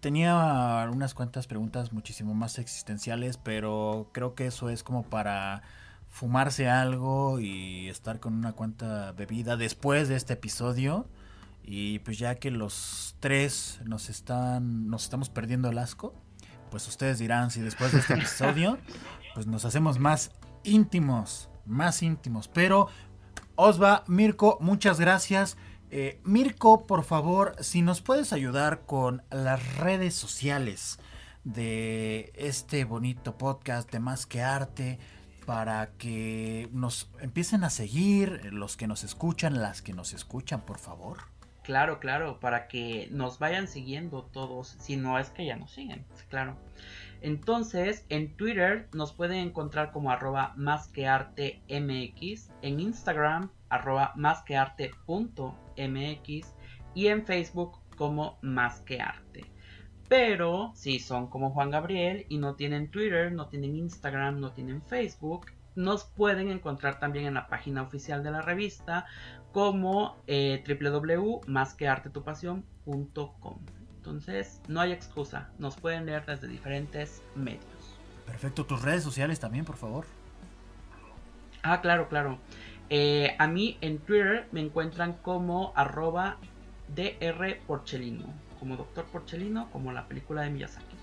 Tenía 0.00 0.88
unas 0.92 1.14
cuantas 1.14 1.46
preguntas 1.46 1.92
muchísimo 1.92 2.34
más 2.34 2.58
existenciales, 2.58 3.36
pero 3.36 4.10
creo 4.12 4.34
que 4.34 4.46
eso 4.46 4.68
es 4.70 4.82
como 4.82 5.04
para 5.04 5.62
fumarse 6.08 6.68
algo 6.68 7.40
y 7.40 7.88
estar 7.88 8.20
con 8.20 8.34
una 8.34 8.52
cuanta 8.52 9.12
bebida 9.12 9.56
después 9.56 10.08
de 10.08 10.16
este 10.16 10.34
episodio. 10.34 11.06
Y 11.62 11.98
pues 12.00 12.18
ya 12.18 12.36
que 12.36 12.50
los 12.50 13.16
tres 13.20 13.80
nos 13.84 14.08
están, 14.08 14.88
nos 14.88 15.04
estamos 15.04 15.30
perdiendo 15.30 15.68
el 15.68 15.78
asco, 15.78 16.14
pues 16.70 16.86
ustedes 16.86 17.18
dirán 17.18 17.50
si 17.50 17.60
después 17.60 17.92
de 17.92 17.98
este 17.98 18.14
episodio, 18.14 18.78
pues 19.34 19.46
nos 19.46 19.64
hacemos 19.64 19.98
más 19.98 20.30
íntimos, 20.62 21.50
más 21.64 22.02
íntimos. 22.02 22.48
Pero 22.48 22.88
Osva, 23.56 24.04
Mirko, 24.06 24.58
muchas 24.60 25.00
gracias. 25.00 25.56
Eh, 25.90 26.20
Mirko, 26.24 26.86
por 26.86 27.04
favor, 27.04 27.54
si 27.60 27.82
nos 27.82 28.00
puedes 28.00 28.32
ayudar 28.32 28.82
con 28.86 29.22
las 29.30 29.76
redes 29.76 30.14
sociales 30.14 30.98
de 31.44 32.32
este 32.34 32.84
bonito 32.84 33.38
podcast 33.38 33.90
de 33.92 34.00
Más 34.00 34.26
que 34.26 34.42
Arte 34.42 34.98
para 35.46 35.92
que 35.96 36.68
nos 36.72 37.08
empiecen 37.20 37.62
a 37.62 37.70
seguir 37.70 38.52
los 38.52 38.76
que 38.76 38.88
nos 38.88 39.04
escuchan, 39.04 39.62
las 39.62 39.80
que 39.80 39.92
nos 39.92 40.12
escuchan, 40.12 40.62
por 40.62 40.78
favor. 40.78 41.18
Claro, 41.62 42.00
claro, 42.00 42.40
para 42.40 42.66
que 42.66 43.08
nos 43.12 43.38
vayan 43.38 43.68
siguiendo 43.68 44.24
todos, 44.24 44.76
si 44.80 44.96
no 44.96 45.18
es 45.18 45.30
que 45.30 45.46
ya 45.46 45.56
nos 45.56 45.72
siguen, 45.72 46.04
claro. 46.28 46.56
Entonces, 47.22 48.04
en 48.08 48.36
Twitter 48.36 48.88
nos 48.92 49.12
pueden 49.12 49.38
encontrar 49.38 49.92
como 49.92 50.10
arroba 50.10 50.52
más 50.56 50.88
que 50.88 51.06
arte 51.06 51.62
mx, 51.68 52.50
en 52.62 52.80
Instagram 52.80 53.50
arroba 53.68 54.12
más 54.16 54.42
que 54.42 54.56
arte 54.56 54.90
punto 55.04 55.54
mx 55.76 56.54
y 56.94 57.08
en 57.08 57.24
Facebook 57.24 57.78
como 57.96 58.38
más 58.42 58.80
que 58.80 59.00
arte. 59.00 59.44
Pero 60.08 60.72
si 60.74 60.98
son 61.00 61.28
como 61.28 61.50
Juan 61.50 61.70
Gabriel 61.70 62.24
y 62.28 62.38
no 62.38 62.54
tienen 62.54 62.90
Twitter, 62.90 63.32
no 63.32 63.48
tienen 63.48 63.76
Instagram, 63.76 64.40
no 64.40 64.52
tienen 64.52 64.80
Facebook, 64.82 65.46
nos 65.74 66.04
pueden 66.04 66.50
encontrar 66.50 66.98
también 66.98 67.26
en 67.26 67.34
la 67.34 67.48
página 67.48 67.82
oficial 67.82 68.22
de 68.22 68.30
la 68.30 68.40
revista 68.40 69.04
como 69.52 70.16
eh, 70.26 70.64
www.masqueartetupasión.com. 70.66 73.58
Entonces, 73.96 74.62
no 74.68 74.80
hay 74.80 74.92
excusa, 74.92 75.50
nos 75.58 75.76
pueden 75.76 76.06
leer 76.06 76.24
desde 76.24 76.46
diferentes 76.46 77.22
medios. 77.34 77.64
Perfecto, 78.24 78.64
tus 78.64 78.80
redes 78.82 79.02
sociales 79.02 79.40
también, 79.40 79.64
por 79.64 79.76
favor. 79.76 80.06
Ah, 81.62 81.80
claro, 81.80 82.08
claro. 82.08 82.38
Eh, 82.90 83.34
a 83.38 83.46
mí 83.46 83.78
en 83.80 83.98
Twitter 83.98 84.46
me 84.52 84.60
encuentran 84.60 85.14
como 85.14 85.72
arroba 85.74 86.36
DR 86.94 87.58
Porchelino, 87.66 88.26
como 88.60 88.76
Doctor 88.76 89.04
Porchelino, 89.06 89.70
como 89.70 89.92
la 89.92 90.06
película 90.06 90.42
de 90.42 90.50
Miyazaki. 90.50 90.96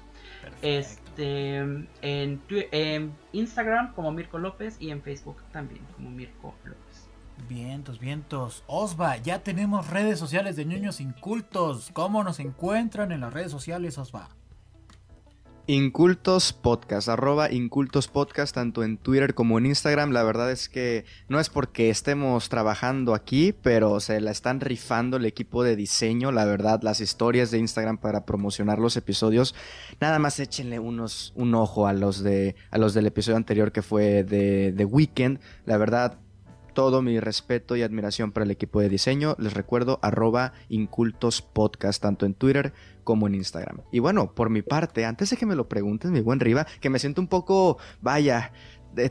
Este, 0.62 1.58
en, 1.58 1.88
en, 2.02 3.14
Instagram 3.32 3.94
como 3.94 4.12
Mirko 4.12 4.40
López 4.40 4.78
y 4.80 4.92
en 4.92 5.02
Facebook 5.02 5.38
también 5.52 5.82
como 5.96 6.10
Mirko 6.10 6.54
López. 6.64 7.08
Vientos, 7.50 8.00
vientos. 8.00 8.64
Osva, 8.68 9.18
ya 9.18 9.40
tenemos 9.40 9.90
redes 9.90 10.20
sociales 10.20 10.56
de 10.56 10.66
ñoños 10.66 11.02
incultos. 11.02 11.90
¿Cómo 11.94 12.24
nos 12.24 12.40
encuentran 12.40 13.12
en 13.12 13.22
las 13.22 13.34
redes 13.34 13.52
sociales, 13.52 13.98
Osva? 13.98 14.30
Incultos 15.66 16.52
Podcast, 16.52 17.08
arroba 17.08 17.50
Incultos 17.50 18.10
Podcast, 18.10 18.54
tanto 18.54 18.84
en 18.84 18.98
Twitter 18.98 19.34
como 19.34 19.58
en 19.58 19.66
Instagram. 19.66 20.12
La 20.12 20.22
verdad 20.24 20.52
es 20.52 20.68
que 20.68 21.06
no 21.30 21.40
es 21.40 21.50
porque 21.50 21.90
estemos 21.90 22.50
trabajando 22.50 23.14
aquí, 23.14 23.54
pero 23.54 24.02
se 24.02 24.20
la 24.20 24.32
están 24.32 24.60
rifando 24.60 25.16
el 25.16 25.26
equipo 25.26 25.64
de 25.64 25.78
diseño. 25.78 26.34
La 26.34 26.44
verdad, 26.44 26.82
las 26.84 27.00
historias 27.00 27.50
de 27.50 27.60
Instagram 27.60 27.98
para 27.98 28.26
promocionar 28.26 28.78
los 28.78 28.98
episodios. 28.98 29.56
Nada 30.02 30.20
más 30.20 30.38
échenle 30.42 30.80
unos, 30.80 31.32
un 31.38 31.56
ojo 31.56 31.88
a 31.88 31.94
los, 31.94 32.22
de, 32.22 32.58
a 32.70 32.78
los 32.78 32.94
del 32.94 33.06
episodio 33.06 33.38
anterior 33.38 33.72
que 33.72 33.82
fue 33.82 34.26
de 34.26 34.74
The 34.76 34.84
Weekend. 34.84 35.40
La 35.66 35.78
verdad, 35.78 36.20
todo 36.74 37.02
mi 37.02 37.20
respeto 37.22 37.76
y 37.76 37.84
admiración 37.84 38.32
para 38.32 38.44
el 38.44 38.52
equipo 38.52 38.82
de 38.82 38.90
diseño. 38.90 39.36
Les 39.40 39.54
recuerdo 39.54 40.00
arroba 40.02 40.54
incultos 40.68 41.42
podcast 41.42 42.02
tanto 42.02 42.26
en 42.26 42.34
Twitter 42.34 42.74
como 43.04 43.28
en 43.28 43.36
Instagram. 43.36 43.82
Y 43.92 44.00
bueno, 44.00 44.34
por 44.34 44.50
mi 44.50 44.62
parte, 44.62 45.06
antes 45.06 45.30
de 45.30 45.38
que 45.38 45.46
me 45.46 45.56
lo 45.56 45.68
pregunten, 45.68 46.12
mi 46.12 46.22
buen 46.22 46.40
Riva, 46.40 46.66
que 46.82 46.90
me 46.90 47.00
siento 47.00 47.22
un 47.22 47.28
poco, 47.28 47.78
vaya, 48.02 48.52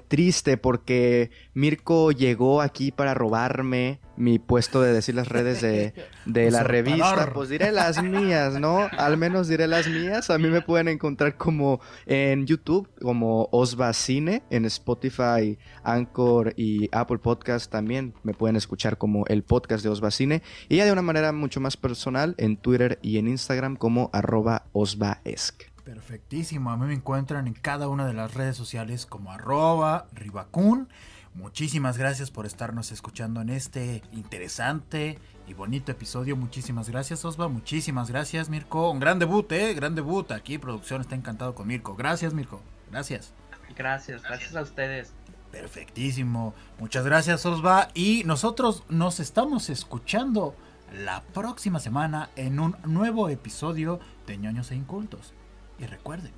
triste 0.09 0.57
porque 0.57 1.31
Mirko 1.55 2.13
llegó 2.13 2.61
aquí 2.61 2.91
para 2.91 3.15
robarme 3.15 4.01
mi 4.17 4.39
puesto 4.39 4.81
de 4.83 4.93
decir 4.93 5.15
las 5.15 5.29
redes 5.29 5.61
de, 5.61 5.93
la 6.51 6.63
revista. 6.63 7.31
Pues 7.33 7.49
diré 7.49 7.73
las 7.73 8.03
mías, 8.03 8.59
¿no? 8.61 8.89
Al 8.97 9.17
menos 9.17 9.49
diré 9.49 9.67
las 9.67 9.89
mías. 9.89 10.31
A 10.31 10.39
mí 10.39 10.49
me 10.49 10.63
pueden 10.63 10.89
encontrar 10.89 11.37
como 11.37 11.81
en 12.07 12.47
YouTube, 12.47 12.89
como 13.01 13.49
Osva 13.53 13.93
Cine, 13.93 14.43
en 14.51 14.65
Spotify, 14.67 15.59
Anchor 15.83 16.55
y 16.57 16.89
Apple 16.93 17.19
Podcast 17.19 17.71
también. 17.71 18.15
Me 18.23 18.35
pueden 18.35 18.57
escuchar 18.57 18.99
como 18.99 19.25
el 19.27 19.43
podcast 19.43 19.83
de 19.83 19.91
Osva 19.91 20.11
Cine. 20.11 20.43
Y 20.69 20.77
ya 20.77 20.85
de 20.85 20.93
una 20.93 21.03
manera 21.03 21.33
mucho 21.33 21.61
más 21.61 21.77
personal 21.77 22.35
en 22.39 22.57
Twitter 22.57 22.99
y 23.03 23.19
en 23.19 23.29
Instagram 23.29 23.77
como 23.77 24.11
arroba 24.13 24.67
osvaesc. 24.73 25.72
Perfectísimo, 25.85 26.71
a 26.71 26.77
mí 26.77 26.87
me 26.87 26.95
encuentran 26.95 27.49
en 27.49 27.55
cada 27.55 27.89
una 27.89 28.07
de 28.07 28.13
las 28.13 28.35
redes 28.35 28.57
sociales 28.57 29.05
como 29.05 29.33
arroba 29.33 30.07
ribacun. 30.13 30.89
Muchísimas 31.35 31.99
gracias 31.99 32.31
por 32.31 32.47
estarnos 32.47 32.93
escuchando 32.93 33.41
en 33.41 33.49
este 33.49 34.03
interesante 34.13 35.19
y 35.49 35.55
bonito 35.55 35.91
episodio. 35.91 36.37
Muchísimas 36.37 36.89
gracias, 36.89 37.25
Osva. 37.25 37.49
Muchísimas 37.49 38.11
gracias, 38.11 38.49
Mirko. 38.49 38.91
Un 38.91 39.01
gran 39.01 39.19
debut, 39.19 39.51
¿eh? 39.51 39.75
Gran 39.75 39.95
debut. 39.95 40.31
Aquí 40.31 40.59
producción 40.59 41.01
está 41.01 41.17
encantado 41.17 41.55
con 41.55 41.67
Mirko. 41.67 41.97
Gracias, 41.97 42.33
Mirko. 42.33 42.61
Gracias. 42.91 43.33
Gracias, 43.77 44.23
gracias 44.23 44.55
a 44.55 44.63
ustedes. 44.63 45.13
Perfectísimo. 45.51 46.55
Muchas 46.79 47.05
gracias, 47.05 47.45
Osva. 47.45 47.89
Y 47.95 48.23
nosotros 48.25 48.85
nos 48.89 49.19
estamos 49.19 49.69
escuchando 49.69 50.55
la 50.93 51.23
próxima 51.33 51.81
semana 51.81 52.31
en 52.37 52.61
un 52.61 52.77
nuevo 52.85 53.29
episodio 53.31 53.99
de 54.27 54.37
ñoños 54.37 54.71
e 54.71 54.77
incultos. 54.77 55.35
Y 55.79 55.87
recuerden, 55.87 56.33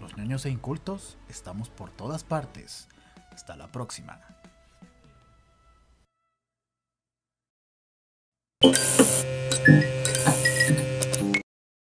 los 0.00 0.16
niños 0.16 0.46
e 0.46 0.50
incultos 0.50 1.18
estamos 1.28 1.68
por 1.68 1.90
todas 1.90 2.24
partes. 2.24 2.88
Hasta 3.32 3.56
la 3.56 3.68
próxima. 3.68 4.20